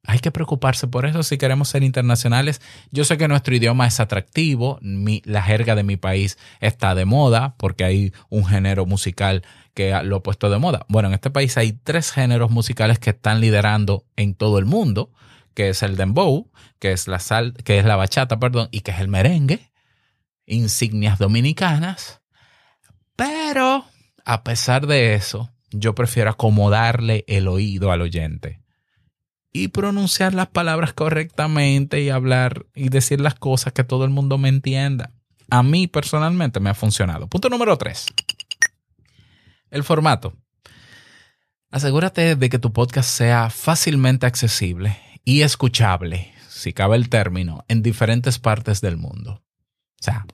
hay 0.08 0.20
que 0.20 0.32
preocuparse 0.32 0.88
por 0.88 1.06
eso 1.06 1.22
si 1.22 1.38
queremos 1.38 1.68
ser 1.68 1.84
internacionales. 1.84 2.62
Yo 2.92 3.04
sé 3.04 3.18
que 3.18 3.28
nuestro 3.28 3.54
idioma 3.54 3.86
es 3.86 4.00
atractivo, 4.00 4.80
la 4.82 5.44
jerga 5.44 5.76
de 5.76 5.84
mi 5.84 5.98
país 5.98 6.38
está 6.62 6.96
de 6.96 7.04
moda 7.04 7.56
porque 7.58 7.84
hay 7.84 8.14
un 8.30 8.46
género 8.46 8.86
musical 8.86 9.44
que 9.74 9.94
lo 10.04 10.16
ha 10.16 10.24
puesto 10.24 10.50
de 10.50 10.60
moda. 10.60 10.86
Bueno, 10.88 11.10
en 11.10 11.14
este 11.14 11.30
país 11.30 11.58
hay 11.58 11.74
tres 11.74 12.12
géneros 12.12 12.52
musicales 12.52 13.00
que 13.00 13.10
están 13.10 13.42
liderando 13.42 14.06
en 14.16 14.34
todo 14.34 14.60
el 14.60 14.66
mundo, 14.66 15.12
que 15.54 15.70
es 15.70 15.84
el 15.84 15.98
dembow, 15.98 16.50
que 16.80 16.94
es 16.94 17.10
la 17.10 17.20
sal, 17.20 17.54
que 17.66 17.78
es 17.78 17.84
la 17.84 17.98
bachata, 17.98 18.40
perdón, 18.40 18.70
y 18.72 18.80
que 18.82 18.92
es 18.92 19.00
el 19.00 19.10
merengue, 19.10 19.72
insignias 20.46 21.20
dominicanas. 21.20 22.22
Pero 23.18 23.84
a 24.24 24.44
pesar 24.46 24.88
de 24.88 25.16
eso, 25.16 25.52
yo 25.72 25.96
prefiero 25.96 26.30
acomodarle 26.30 27.26
el 27.28 27.50
oído 27.50 27.92
al 27.92 28.02
oyente 28.02 28.62
y 29.64 29.68
pronunciar 29.70 30.34
las 30.34 30.48
palabras 30.48 30.94
correctamente 30.94 32.02
y 32.02 32.10
hablar 32.10 32.66
y 32.76 32.90
decir 32.90 33.22
las 33.22 33.36
cosas 33.36 33.74
que 33.74 33.84
todo 33.84 34.06
el 34.06 34.12
mundo 34.12 34.38
me 34.38 34.50
entienda. 34.50 35.12
A 35.50 35.64
mí 35.64 35.88
personalmente 35.88 36.60
me 36.60 36.70
ha 36.70 36.74
funcionado. 36.74 37.28
Punto 37.28 37.50
número 37.50 37.78
tres. 37.78 38.06
El 39.70 39.84
formato. 39.84 40.34
Asegúrate 41.72 42.36
de 42.36 42.50
que 42.50 42.60
tu 42.60 42.72
podcast 42.72 43.10
sea 43.10 43.50
fácilmente 43.50 44.26
accesible 44.26 44.98
y 45.26 45.42
escuchable, 45.42 46.34
si 46.48 46.72
cabe 46.72 46.96
el 46.96 47.10
término, 47.10 47.66
en 47.68 47.82
diferentes 47.84 48.40
partes 48.40 48.80
del 48.80 48.98
mundo. 48.98 49.44
O 50.00 50.04
sea, 50.04 50.26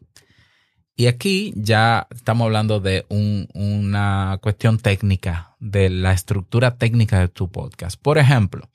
y 0.96 1.08
aquí 1.08 1.54
ya 1.56 2.08
estamos 2.14 2.46
hablando 2.46 2.80
de 2.80 3.06
una 3.10 4.38
cuestión 4.42 4.78
técnica, 4.78 5.56
de 5.60 5.90
la 5.90 6.14
estructura 6.14 6.78
técnica 6.78 7.20
de 7.20 7.30
tu 7.30 7.50
podcast. 7.50 8.00
Por 8.00 8.20
ejemplo, 8.20 8.70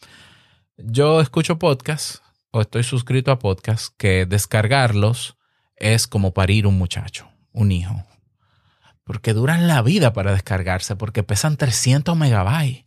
yo 0.79 1.21
escucho 1.21 1.59
podcasts 1.59 2.23
o 2.51 2.61
estoy 2.61 2.85
suscrito 2.85 3.33
a 3.33 3.39
podcasts 3.39 3.93
que 3.97 4.27
descargarlos 4.27 5.37
es 5.77 6.07
como 6.07 6.33
parir 6.33 6.67
un 6.67 6.79
muchacho, 6.79 7.29
un 7.53 7.73
hijo. 7.73 8.05
Porque 9.05 9.33
duran 9.33 9.67
la 9.67 9.83
vida 9.83 10.13
para 10.13 10.33
descargarse, 10.33 10.97
porque 10.97 11.23
pesan 11.23 11.57
300 11.57 12.17
megabytes. 12.17 12.85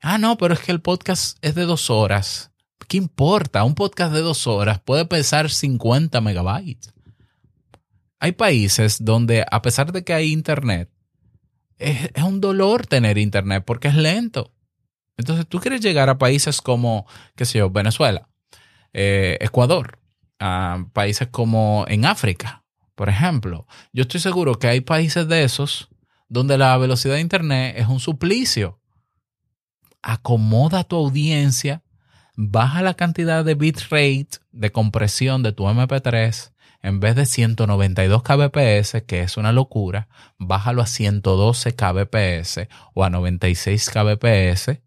Ah, 0.00 0.18
no, 0.18 0.36
pero 0.36 0.54
es 0.54 0.60
que 0.60 0.72
el 0.72 0.80
podcast 0.80 1.38
es 1.42 1.54
de 1.54 1.64
dos 1.64 1.88
horas. 1.88 2.50
¿Qué 2.88 2.96
importa? 2.96 3.64
Un 3.64 3.74
podcast 3.74 4.12
de 4.12 4.20
dos 4.20 4.46
horas 4.46 4.80
puede 4.80 5.06
pesar 5.06 5.50
50 5.50 6.20
megabytes. 6.20 6.92
Hay 8.18 8.32
países 8.32 9.04
donde, 9.04 9.44
a 9.50 9.62
pesar 9.62 9.92
de 9.92 10.04
que 10.04 10.14
hay 10.14 10.32
internet, 10.32 10.90
es, 11.78 12.10
es 12.14 12.22
un 12.22 12.40
dolor 12.40 12.86
tener 12.86 13.18
internet 13.18 13.64
porque 13.66 13.88
es 13.88 13.94
lento. 13.94 14.53
Entonces, 15.16 15.46
tú 15.48 15.60
quieres 15.60 15.80
llegar 15.80 16.08
a 16.08 16.18
países 16.18 16.60
como, 16.60 17.06
qué 17.36 17.44
sé 17.44 17.58
yo, 17.58 17.70
Venezuela, 17.70 18.28
eh, 18.92 19.38
Ecuador, 19.40 19.98
a 20.38 20.86
países 20.92 21.28
como 21.28 21.84
en 21.88 22.04
África, 22.04 22.64
por 22.94 23.08
ejemplo. 23.08 23.66
Yo 23.92 24.02
estoy 24.02 24.20
seguro 24.20 24.58
que 24.58 24.68
hay 24.68 24.80
países 24.80 25.28
de 25.28 25.44
esos 25.44 25.88
donde 26.28 26.58
la 26.58 26.76
velocidad 26.78 27.14
de 27.14 27.20
Internet 27.20 27.76
es 27.78 27.86
un 27.86 28.00
suplicio. 28.00 28.80
Acomoda 30.02 30.84
tu 30.84 30.96
audiencia 30.96 31.84
baja 32.36 32.82
la 32.82 32.94
cantidad 32.94 33.44
de 33.44 33.54
bitrate 33.54 34.38
de 34.52 34.72
compresión 34.72 35.42
de 35.42 35.52
tu 35.52 35.64
MP3 35.64 36.52
en 36.82 37.00
vez 37.00 37.16
de 37.16 37.24
192 37.24 38.22
kbps, 38.22 39.02
que 39.06 39.22
es 39.22 39.38
una 39.38 39.52
locura, 39.52 40.08
bájalo 40.38 40.82
a 40.82 40.86
112 40.86 41.74
kbps 41.74 42.68
o 42.92 43.04
a 43.04 43.10
96 43.10 43.88
kbps. 43.88 44.80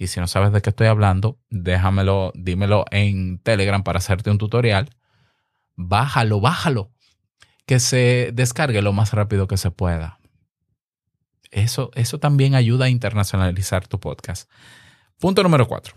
Y 0.00 0.06
si 0.06 0.18
no 0.18 0.26
sabes 0.26 0.50
de 0.50 0.62
qué 0.62 0.70
estoy 0.70 0.86
hablando, 0.86 1.38
déjamelo, 1.50 2.32
dímelo 2.34 2.86
en 2.90 3.38
Telegram 3.38 3.82
para 3.82 3.98
hacerte 3.98 4.30
un 4.30 4.38
tutorial. 4.38 4.88
Bájalo, 5.76 6.40
bájalo. 6.40 6.90
Que 7.66 7.80
se 7.80 8.30
descargue 8.32 8.80
lo 8.80 8.94
más 8.94 9.12
rápido 9.12 9.46
que 9.46 9.58
se 9.58 9.70
pueda. 9.70 10.18
Eso, 11.50 11.90
eso 11.96 12.18
también 12.18 12.54
ayuda 12.54 12.86
a 12.86 12.88
internacionalizar 12.88 13.86
tu 13.88 14.00
podcast. 14.00 14.50
Punto 15.18 15.42
número 15.42 15.68
cuatro. 15.68 15.92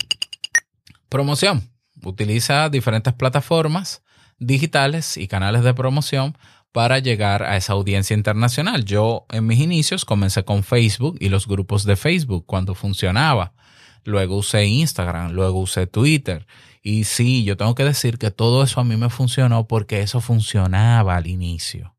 Promoción. 1.07 1.71
Utiliza 2.03 2.67
diferentes 2.67 3.13
plataformas 3.13 4.03
digitales 4.37 5.15
y 5.15 5.29
canales 5.29 5.63
de 5.63 5.73
promoción 5.73 6.37
para 6.73 6.99
llegar 6.99 7.43
a 7.43 7.55
esa 7.55 7.71
audiencia 7.71 8.17
internacional. 8.17 8.83
Yo 8.83 9.25
en 9.29 9.47
mis 9.47 9.61
inicios 9.61 10.03
comencé 10.03 10.43
con 10.43 10.65
Facebook 10.65 11.15
y 11.21 11.29
los 11.29 11.47
grupos 11.47 11.85
de 11.85 11.95
Facebook 11.95 12.45
cuando 12.45 12.75
funcionaba. 12.75 13.53
Luego 14.03 14.37
usé 14.37 14.65
Instagram, 14.65 15.31
luego 15.31 15.59
usé 15.59 15.87
Twitter. 15.87 16.45
Y 16.81 17.05
sí, 17.05 17.43
yo 17.43 17.55
tengo 17.55 17.75
que 17.75 17.85
decir 17.85 18.17
que 18.17 18.31
todo 18.31 18.63
eso 18.63 18.81
a 18.81 18.83
mí 18.83 18.97
me 18.97 19.09
funcionó 19.09 19.67
porque 19.67 20.01
eso 20.01 20.19
funcionaba 20.19 21.15
al 21.15 21.27
inicio. 21.27 21.95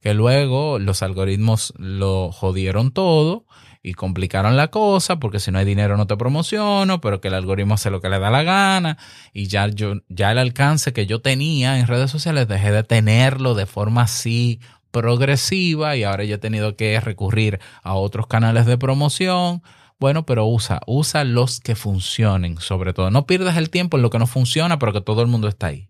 Que 0.00 0.14
luego 0.14 0.78
los 0.78 1.02
algoritmos 1.02 1.74
lo 1.76 2.32
jodieron 2.32 2.92
todo 2.92 3.44
y 3.82 3.94
complicaron 3.94 4.56
la 4.56 4.68
cosa 4.68 5.18
porque 5.18 5.40
si 5.40 5.50
no 5.50 5.58
hay 5.58 5.64
dinero 5.64 5.96
no 5.96 6.06
te 6.06 6.16
promociono, 6.16 7.00
pero 7.00 7.20
que 7.20 7.28
el 7.28 7.34
algoritmo 7.34 7.74
hace 7.74 7.90
lo 7.90 8.00
que 8.00 8.08
le 8.08 8.18
da 8.18 8.30
la 8.30 8.42
gana 8.42 8.98
y 9.32 9.46
ya 9.48 9.68
yo 9.68 9.94
ya 10.08 10.32
el 10.32 10.38
alcance 10.38 10.92
que 10.92 11.06
yo 11.06 11.20
tenía 11.20 11.78
en 11.78 11.86
redes 11.86 12.10
sociales 12.10 12.48
dejé 12.48 12.72
de 12.72 12.82
tenerlo 12.82 13.54
de 13.54 13.66
forma 13.66 14.02
así 14.02 14.60
progresiva 14.90 15.96
y 15.96 16.04
ahora 16.04 16.24
ya 16.24 16.36
he 16.36 16.38
tenido 16.38 16.76
que 16.76 16.98
recurrir 17.00 17.60
a 17.82 17.94
otros 17.94 18.26
canales 18.26 18.66
de 18.66 18.78
promoción. 18.78 19.62
Bueno, 19.98 20.24
pero 20.24 20.46
usa, 20.46 20.80
usa 20.86 21.24
los 21.24 21.60
que 21.60 21.74
funcionen, 21.74 22.60
sobre 22.60 22.92
todo. 22.92 23.10
No 23.10 23.26
pierdas 23.26 23.56
el 23.56 23.70
tiempo 23.70 23.96
en 23.96 24.02
lo 24.02 24.10
que 24.10 24.18
no 24.18 24.26
funciona, 24.26 24.78
pero 24.78 24.92
que 24.92 25.00
todo 25.00 25.22
el 25.22 25.28
mundo 25.28 25.48
está 25.48 25.68
ahí. 25.68 25.88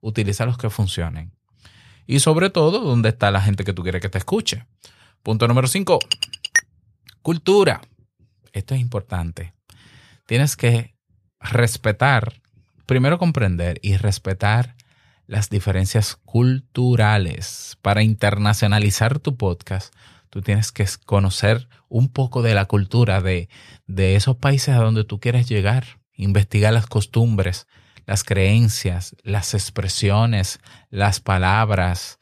Utiliza 0.00 0.46
los 0.46 0.56
que 0.56 0.70
funcionen. 0.70 1.32
Y 2.06 2.20
sobre 2.20 2.48
todo, 2.50 2.80
donde 2.80 3.10
está 3.10 3.30
la 3.30 3.42
gente 3.42 3.64
que 3.64 3.74
tú 3.74 3.82
quieres 3.82 4.00
que 4.00 4.08
te 4.08 4.18
escuche. 4.18 4.66
Punto 5.22 5.46
número 5.46 5.68
5. 5.68 5.98
Cultura. 7.20 7.82
Esto 8.52 8.74
es 8.74 8.80
importante. 8.80 9.52
Tienes 10.26 10.56
que 10.56 10.94
respetar, 11.38 12.40
primero 12.86 13.18
comprender 13.18 13.78
y 13.82 13.96
respetar 13.96 14.74
las 15.26 15.50
diferencias 15.50 16.16
culturales. 16.16 17.76
Para 17.82 18.02
internacionalizar 18.02 19.18
tu 19.18 19.36
podcast, 19.36 19.94
tú 20.30 20.42
tienes 20.42 20.72
que 20.72 20.86
conocer 21.04 21.68
un 21.88 22.08
poco 22.08 22.42
de 22.42 22.54
la 22.54 22.64
cultura 22.64 23.20
de, 23.20 23.48
de 23.86 24.16
esos 24.16 24.36
países 24.36 24.74
a 24.74 24.78
donde 24.78 25.04
tú 25.04 25.20
quieres 25.20 25.48
llegar. 25.48 25.98
Investigar 26.14 26.72
las 26.72 26.86
costumbres, 26.86 27.66
las 28.06 28.24
creencias, 28.24 29.16
las 29.22 29.54
expresiones, 29.54 30.60
las 30.90 31.20
palabras, 31.20 32.20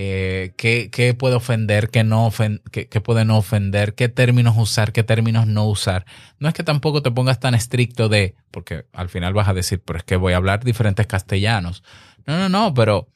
eh, 0.00 0.52
qué, 0.56 1.16
puede 1.18 1.34
ofender, 1.34 1.90
qué, 1.90 2.04
no 2.04 2.30
qué, 2.70 3.00
puede 3.00 3.24
no 3.24 3.38
ofender, 3.38 3.94
qué 3.94 4.08
términos 4.08 4.54
usar, 4.56 4.92
qué 4.92 5.02
términos 5.02 5.46
no 5.46 5.66
usar. 5.66 6.04
No 6.38 6.48
es 6.48 6.54
que 6.54 6.62
tampoco 6.62 7.02
te 7.02 7.10
pongas 7.10 7.40
tan 7.40 7.54
estricto 7.54 8.08
de, 8.08 8.36
porque 8.50 8.84
al 8.92 9.08
final 9.08 9.34
vas 9.34 9.48
a 9.48 9.54
decir, 9.54 9.82
pero 9.84 9.98
es 9.98 10.04
que 10.04 10.16
voy 10.16 10.34
a 10.34 10.36
hablar 10.36 10.62
diferentes 10.62 11.06
castellanos. 11.06 11.82
No, 12.26 12.38
no, 12.38 12.48
no, 12.48 12.74
pero 12.74 13.08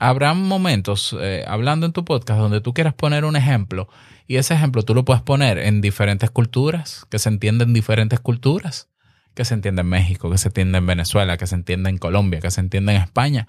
habrá 0.00 0.34
momentos 0.34 1.16
eh, 1.20 1.44
hablando 1.46 1.86
en 1.86 1.92
tu 1.92 2.04
podcast 2.04 2.40
donde 2.40 2.60
tú 2.60 2.74
quieras 2.74 2.94
poner 2.94 3.24
un 3.24 3.36
ejemplo 3.36 3.88
y 4.26 4.36
ese 4.36 4.54
ejemplo 4.54 4.82
tú 4.82 4.94
lo 4.94 5.04
puedes 5.04 5.22
poner 5.22 5.58
en 5.58 5.80
diferentes 5.80 6.30
culturas, 6.30 7.06
que 7.08 7.20
se 7.20 7.28
entienden 7.28 7.72
diferentes 7.72 8.18
culturas, 8.18 8.88
que 9.34 9.44
se 9.44 9.54
entiende 9.54 9.82
en 9.82 9.88
México, 9.88 10.30
que 10.30 10.38
se 10.38 10.48
entiende 10.48 10.78
en 10.78 10.86
Venezuela, 10.86 11.36
que 11.36 11.46
se 11.46 11.54
entiende 11.54 11.90
en 11.90 11.98
Colombia, 11.98 12.40
que 12.40 12.50
se 12.50 12.60
entiende 12.60 12.96
en 12.96 13.02
España 13.02 13.46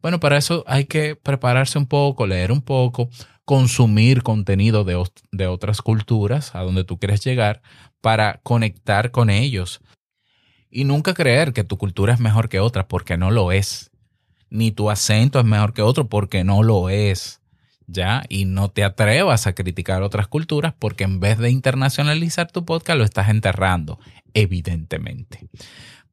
bueno, 0.00 0.20
para 0.20 0.36
eso 0.36 0.64
hay 0.66 0.84
que 0.84 1.16
prepararse 1.16 1.78
un 1.78 1.86
poco, 1.86 2.26
leer 2.26 2.52
un 2.52 2.62
poco, 2.62 3.08
consumir 3.44 4.22
contenido 4.22 4.84
de, 4.84 5.02
de 5.32 5.46
otras 5.46 5.82
culturas 5.82 6.54
a 6.54 6.62
donde 6.62 6.84
tú 6.84 6.98
quieres 6.98 7.24
llegar 7.24 7.62
para 8.00 8.40
conectar 8.42 9.10
con 9.10 9.30
ellos. 9.30 9.80
Y 10.70 10.84
nunca 10.84 11.14
creer 11.14 11.52
que 11.52 11.64
tu 11.64 11.78
cultura 11.78 12.12
es 12.12 12.20
mejor 12.20 12.48
que 12.48 12.60
otra 12.60 12.86
porque 12.86 13.16
no 13.16 13.30
lo 13.30 13.52
es. 13.52 13.90
Ni 14.50 14.70
tu 14.70 14.90
acento 14.90 15.38
es 15.38 15.44
mejor 15.44 15.74
que 15.74 15.82
otro 15.82 16.08
porque 16.08 16.44
no 16.44 16.62
lo 16.62 16.88
es. 16.88 17.40
¿Ya? 17.86 18.24
Y 18.28 18.44
no 18.44 18.70
te 18.70 18.84
atrevas 18.84 19.46
a 19.46 19.54
criticar 19.54 20.02
otras 20.02 20.28
culturas 20.28 20.74
porque 20.78 21.04
en 21.04 21.20
vez 21.20 21.38
de 21.38 21.50
internacionalizar 21.50 22.52
tu 22.52 22.66
podcast 22.66 22.98
lo 22.98 23.04
estás 23.04 23.30
enterrando, 23.30 23.98
evidentemente. 24.34 25.48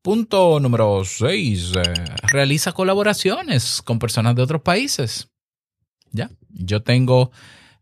Punto 0.06 0.60
número 0.60 1.04
6. 1.04 1.74
Eh, 1.76 1.82
realiza 2.28 2.71
colaboraciones 2.71 3.82
con 3.82 3.98
personas 3.98 4.36
de 4.36 4.43
otros 4.43 4.62
países. 4.62 5.30
Ya, 6.12 6.30
yo 6.50 6.84
tengo, 6.84 7.32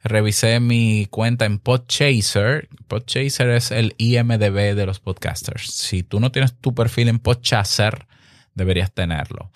revisé 0.04 0.62
mi 0.62 1.06
cuenta 1.08 1.44
en 1.44 1.60
Podchaser. 1.60 2.70
Podchaser 2.88 3.50
es 3.50 3.72
el 3.72 3.94
IMDB 3.98 4.74
de 4.74 4.86
los 4.86 5.02
podcasters. 5.02 5.70
Si 5.70 6.02
tú 6.02 6.22
no 6.22 6.32
tienes 6.32 6.56
tu 6.56 6.74
perfil 6.74 7.10
en 7.10 7.20
Podchaser, 7.20 8.08
deberías 8.56 8.94
tenerlo. 8.94 9.52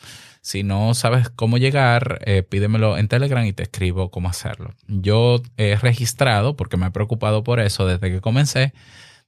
Si 0.47 0.63
no 0.63 0.93
sabes 0.93 1.29
cómo 1.29 1.57
llegar, 1.57 2.21
eh, 2.25 2.41
pídemelo 2.41 2.97
en 2.97 3.09
Telegram 3.09 3.45
y 3.45 3.51
te 3.51 3.63
escribo 3.63 4.11
cómo 4.11 4.29
hacerlo. 4.29 4.73
Yo 4.87 5.41
he 5.57 5.75
registrado, 5.75 6.55
porque 6.55 6.77
me 6.77 6.85
he 6.85 6.91
preocupado 6.91 7.43
por 7.43 7.59
eso 7.59 7.85
desde 7.85 8.09
que 8.09 8.21
comencé, 8.21 8.73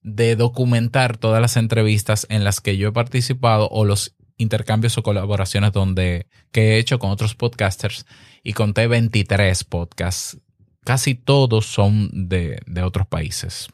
de 0.02 0.38
documentar 0.38 1.18
todas 1.18 1.42
las 1.42 1.58
entrevistas 1.58 2.26
en 2.30 2.46
las 2.46 2.62
que 2.62 2.78
yo 2.78 2.88
he 2.88 2.92
participado 2.94 3.68
o 3.68 3.84
los 3.84 4.16
intercambios 4.38 4.98
o 4.98 5.04
colaboraciones 5.04 5.74
donde 5.74 6.28
que 6.54 6.62
he 6.62 6.78
hecho 6.78 7.00
con 7.00 7.12
otros 7.12 7.36
podcasters 7.36 8.06
y 8.42 8.54
conté 8.54 8.88
23 8.88 9.66
podcasts. 9.66 10.38
Casi 10.86 11.16
todos 11.16 11.66
son 11.66 12.30
de, 12.30 12.62
otros 12.82 13.08
países. 13.08 13.68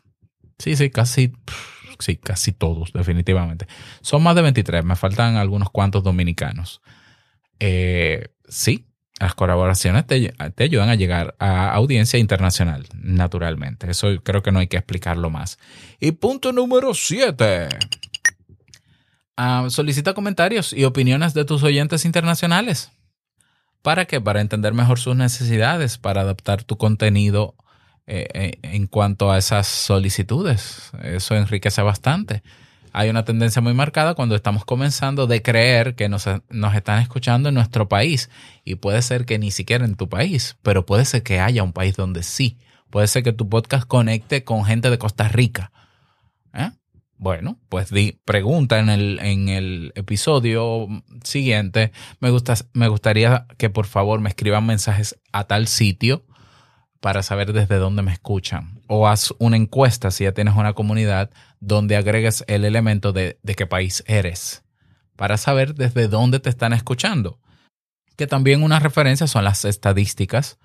Sí, 0.57 0.75
sí, 0.75 0.89
casi, 0.89 1.31
sí, 1.99 2.17
casi 2.17 2.53
todos, 2.53 2.91
definitivamente. 2.91 3.67
Son 4.01 4.23
más 4.23 4.35
de 4.35 4.41
23, 4.41 4.83
me 4.83 4.95
faltan 4.95 5.35
algunos 5.35 5.69
cuantos 5.69 6.03
dominicanos. 6.03 6.81
Eh, 7.59 8.29
sí, 8.47 8.85
las 9.19 9.33
colaboraciones 9.33 10.05
te, 10.05 10.33
ayudan 10.57 10.89
a 10.89 10.95
llegar 10.95 11.35
a 11.39 11.71
audiencia 11.71 12.19
internacional, 12.19 12.85
naturalmente. 12.93 13.89
Eso 13.89 14.09
creo 14.23 14.43
que 14.43 14.51
no 14.51 14.59
hay 14.59 14.67
que 14.67 14.77
explicarlo 14.77 15.29
más. 15.29 15.57
Y 15.99 16.11
punto 16.13 16.51
número 16.51 16.93
7. 16.93 17.69
Ah, 19.37 19.67
solicita 19.69 20.13
comentarios 20.13 20.73
y 20.73 20.83
opiniones 20.83 21.33
de 21.33 21.45
tus 21.45 21.63
oyentes 21.63 22.05
internacionales. 22.05 22.91
¿Para 23.81 24.05
qué? 24.05 24.19
Para 24.19 24.41
entender 24.41 24.73
mejor 24.73 24.99
sus 24.99 25.15
necesidades, 25.15 25.97
para 25.97 26.21
adaptar 26.21 26.63
tu 26.63 26.77
contenido 26.77 27.55
eh, 28.07 28.27
eh, 28.33 28.59
en 28.63 28.87
cuanto 28.87 29.31
a 29.31 29.37
esas 29.37 29.67
solicitudes. 29.67 30.91
Eso 31.03 31.35
enriquece 31.35 31.81
bastante 31.81 32.43
hay 32.97 33.09
una 33.09 33.25
tendencia 33.25 33.61
muy 33.61 33.73
marcada 33.73 34.13
cuando 34.13 34.35
estamos 34.35 34.63
comenzando 34.63 35.27
de 35.27 35.41
creer 35.41 35.95
que 35.95 36.07
nos, 36.07 36.27
están 36.27 37.01
escuchando 37.01 37.49
en 37.49 37.55
nuestro 37.55 37.89
país. 37.89 38.29
Y 38.63 38.75
puede 38.75 39.01
ser 39.01 39.25
que 39.25 39.37
ni 39.37 39.51
siquiera 39.51 39.83
en 39.83 39.95
tu 39.95 40.07
país, 40.07 40.55
pero 40.61 40.85
puede 40.85 41.03
ser 41.03 41.21
que 41.21 41.41
haya 41.41 41.61
un 41.61 41.73
país 41.73 41.97
donde 41.97 42.23
sí. 42.23 42.57
Puede 42.89 43.07
ser 43.07 43.23
que 43.23 43.33
tu 43.33 43.49
podcast 43.49 43.85
conecte 43.85 44.45
con 44.45 44.63
gente 44.63 44.89
de 44.89 44.97
Costa 44.97 45.27
Rica. 45.27 45.73
¿Eh? 46.53 46.71
Bueno, 47.17 47.59
pues 47.67 47.89
di, 47.89 48.17
pregunta 48.23 48.79
en 48.79 48.87
el, 48.87 49.19
en 49.19 49.49
el 49.49 49.91
episodio 49.95 50.87
siguiente. 51.21 51.91
Me, 52.21 52.29
gusta, 52.29 52.55
me 52.71 52.87
gustaría 52.87 53.45
que 53.57 53.69
por 53.69 53.87
favor 53.87 54.21
me 54.21 54.29
escriban 54.29 54.65
mensajes 54.65 55.19
a 55.33 55.43
tal 55.43 55.67
sitio 55.67 56.23
para 57.05 57.21
saber 57.21 57.53
desde 57.53 57.75
dónde 57.75 58.01
me 58.01 58.11
escuchan. 58.11 58.81
O 58.87 59.07
haz 59.07 59.31
una 59.37 59.57
encuesta 59.57 60.09
si 60.09 60.23
ya 60.23 60.31
tienes 60.31 60.55
una 60.55 60.73
comunidad 60.73 61.29
donde 61.59 61.97
agregues 61.97 62.43
el 62.47 62.65
elemento 62.65 63.13
de, 63.13 63.37
de 63.43 63.53
qué 63.53 63.67
país 63.67 64.03
eres 64.07 64.63
para 65.15 65.37
saber 65.37 65.75
desde 65.75 66.07
dónde 66.07 66.39
te 66.39 66.49
están 66.49 66.73
escuchando. 66.73 67.37
Que 68.15 68.25
también 68.25 68.63
una 68.63 68.79
referencia 68.79 69.27
son 69.27 69.43
las 69.43 69.65
estadísticas 69.65 70.57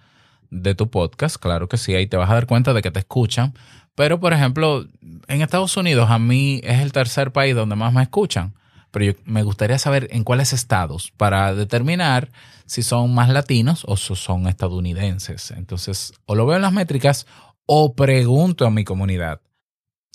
de 0.48 0.74
tu 0.74 0.88
podcast. 0.88 1.37
Claro 1.37 1.68
que 1.68 1.76
sí, 1.76 1.94
ahí 1.94 2.07
te 2.07 2.16
vas 2.16 2.31
a 2.31 2.35
dar 2.35 2.46
cuenta 2.46 2.72
de 2.72 2.81
que 2.81 2.90
te 2.90 3.00
escuchan. 3.00 3.53
Pero, 3.94 4.18
por 4.18 4.33
ejemplo, 4.33 4.87
en 5.29 5.42
Estados 5.42 5.76
Unidos 5.76 6.09
a 6.09 6.18
mí 6.18 6.62
es 6.64 6.81
el 6.81 6.92
tercer 6.92 7.33
país 7.33 7.55
donde 7.55 7.76
más 7.76 7.92
me 7.92 8.03
escuchan 8.03 8.55
pero 8.90 9.14
me 9.24 9.42
gustaría 9.42 9.79
saber 9.79 10.09
en 10.11 10.24
cuáles 10.24 10.53
estados 10.53 11.12
para 11.16 11.55
determinar 11.55 12.31
si 12.66 12.83
son 12.83 13.14
más 13.14 13.29
latinos 13.29 13.85
o 13.87 13.96
son 13.96 14.46
estadounidenses. 14.46 15.50
Entonces, 15.53 16.12
o 16.26 16.35
lo 16.35 16.46
veo 16.46 16.57
en 16.57 16.62
las 16.62 16.72
métricas 16.72 17.26
o 17.66 17.94
pregunto 17.94 18.66
a 18.66 18.70
mi 18.70 18.85
comunidad. 18.85 19.40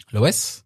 ¿Lo 0.10 0.22
ves? 0.22 0.66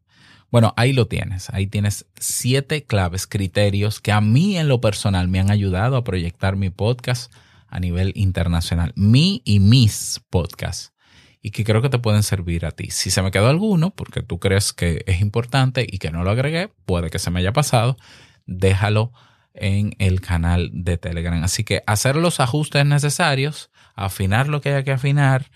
Bueno, 0.52 0.74
ahí 0.78 0.94
lo 0.94 1.08
tienes. 1.08 1.50
Ahí 1.52 1.68
tienes 1.68 2.08
siete 2.20 2.84
claves, 2.84 3.28
criterios 3.28 4.00
que 4.00 4.12
a 4.12 4.22
mí 4.22 4.58
en 4.58 4.68
lo 4.68 4.82
personal 4.82 5.28
me 5.28 5.40
han 5.40 5.52
ayudado 5.52 5.96
a 5.96 6.04
proyectar 6.04 6.56
mi 6.56 6.70
podcast 6.70 7.32
a 7.68 7.80
nivel 7.80 8.12
internacional. 8.16 8.94
Mi 8.96 9.42
y 9.46 9.60
mis 9.60 10.22
podcasts. 10.30 10.94
Y 11.42 11.52
que 11.52 11.64
creo 11.64 11.82
que 11.82 11.90
te 11.90 12.00
pueden 12.00 12.24
servir 12.24 12.66
a 12.66 12.72
ti. 12.72 12.92
Si 12.92 13.12
se 13.12 13.22
me 13.22 13.32
quedó 13.32 13.48
alguno, 13.48 13.92
porque 13.92 14.22
tú 14.22 14.40
crees 14.40 14.74
que 14.74 15.04
es 15.08 15.22
importante 15.22 15.88
y 15.90 15.98
que 15.98 16.12
no 16.12 16.24
lo 16.24 16.32
agregué, 16.32 16.70
puede 16.86 17.10
que 17.10 17.20
se 17.20 17.32
me 17.32 17.40
haya 17.40 17.54
pasado, 17.54 17.98
déjalo 18.46 19.14
en 19.54 19.96
el 20.00 20.22
canal 20.22 20.70
de 20.74 20.98
Telegram. 20.98 21.44
Así 21.44 21.64
que 21.64 21.82
hacer 21.88 22.16
los 22.16 22.40
ajustes 22.40 22.86
necesarios, 22.86 23.72
afinar 23.96 24.48
lo 24.48 24.62
que 24.62 24.70
haya 24.70 24.84
que 24.84 24.92
afinar 24.92 25.50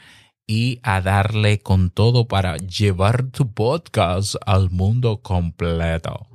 y 0.48 0.80
a 0.84 1.02
darle 1.02 1.60
con 1.60 1.90
todo 1.90 2.28
para 2.28 2.58
llevar 2.58 3.24
tu 3.24 3.54
podcast 3.54 4.36
al 4.46 4.70
mundo 4.70 5.22
completo. 5.22 6.28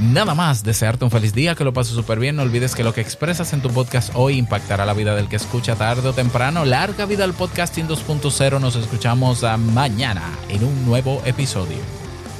Nada 0.00 0.34
más, 0.34 0.64
desearte 0.64 1.04
un 1.04 1.10
feliz 1.10 1.34
día, 1.34 1.54
que 1.54 1.64
lo 1.64 1.72
pases 1.72 1.94
súper 1.94 2.18
bien. 2.18 2.36
No 2.36 2.42
olvides 2.42 2.74
que 2.74 2.84
lo 2.84 2.94
que 2.94 3.00
expresas 3.00 3.52
en 3.52 3.60
tu 3.60 3.70
podcast 3.70 4.10
hoy 4.14 4.38
impactará 4.38 4.86
la 4.86 4.94
vida 4.94 5.14
del 5.14 5.28
que 5.28 5.36
escucha 5.36 5.76
tarde 5.76 6.08
o 6.08 6.12
temprano. 6.12 6.64
Larga 6.64 7.04
vida 7.04 7.24
al 7.24 7.34
podcasting 7.34 7.86
2.0. 7.88 8.60
Nos 8.60 8.76
escuchamos 8.76 9.42
mañana 9.58 10.22
en 10.48 10.64
un 10.64 10.86
nuevo 10.86 11.22
episodio. 11.24 11.78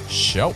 Show. 0.09 0.55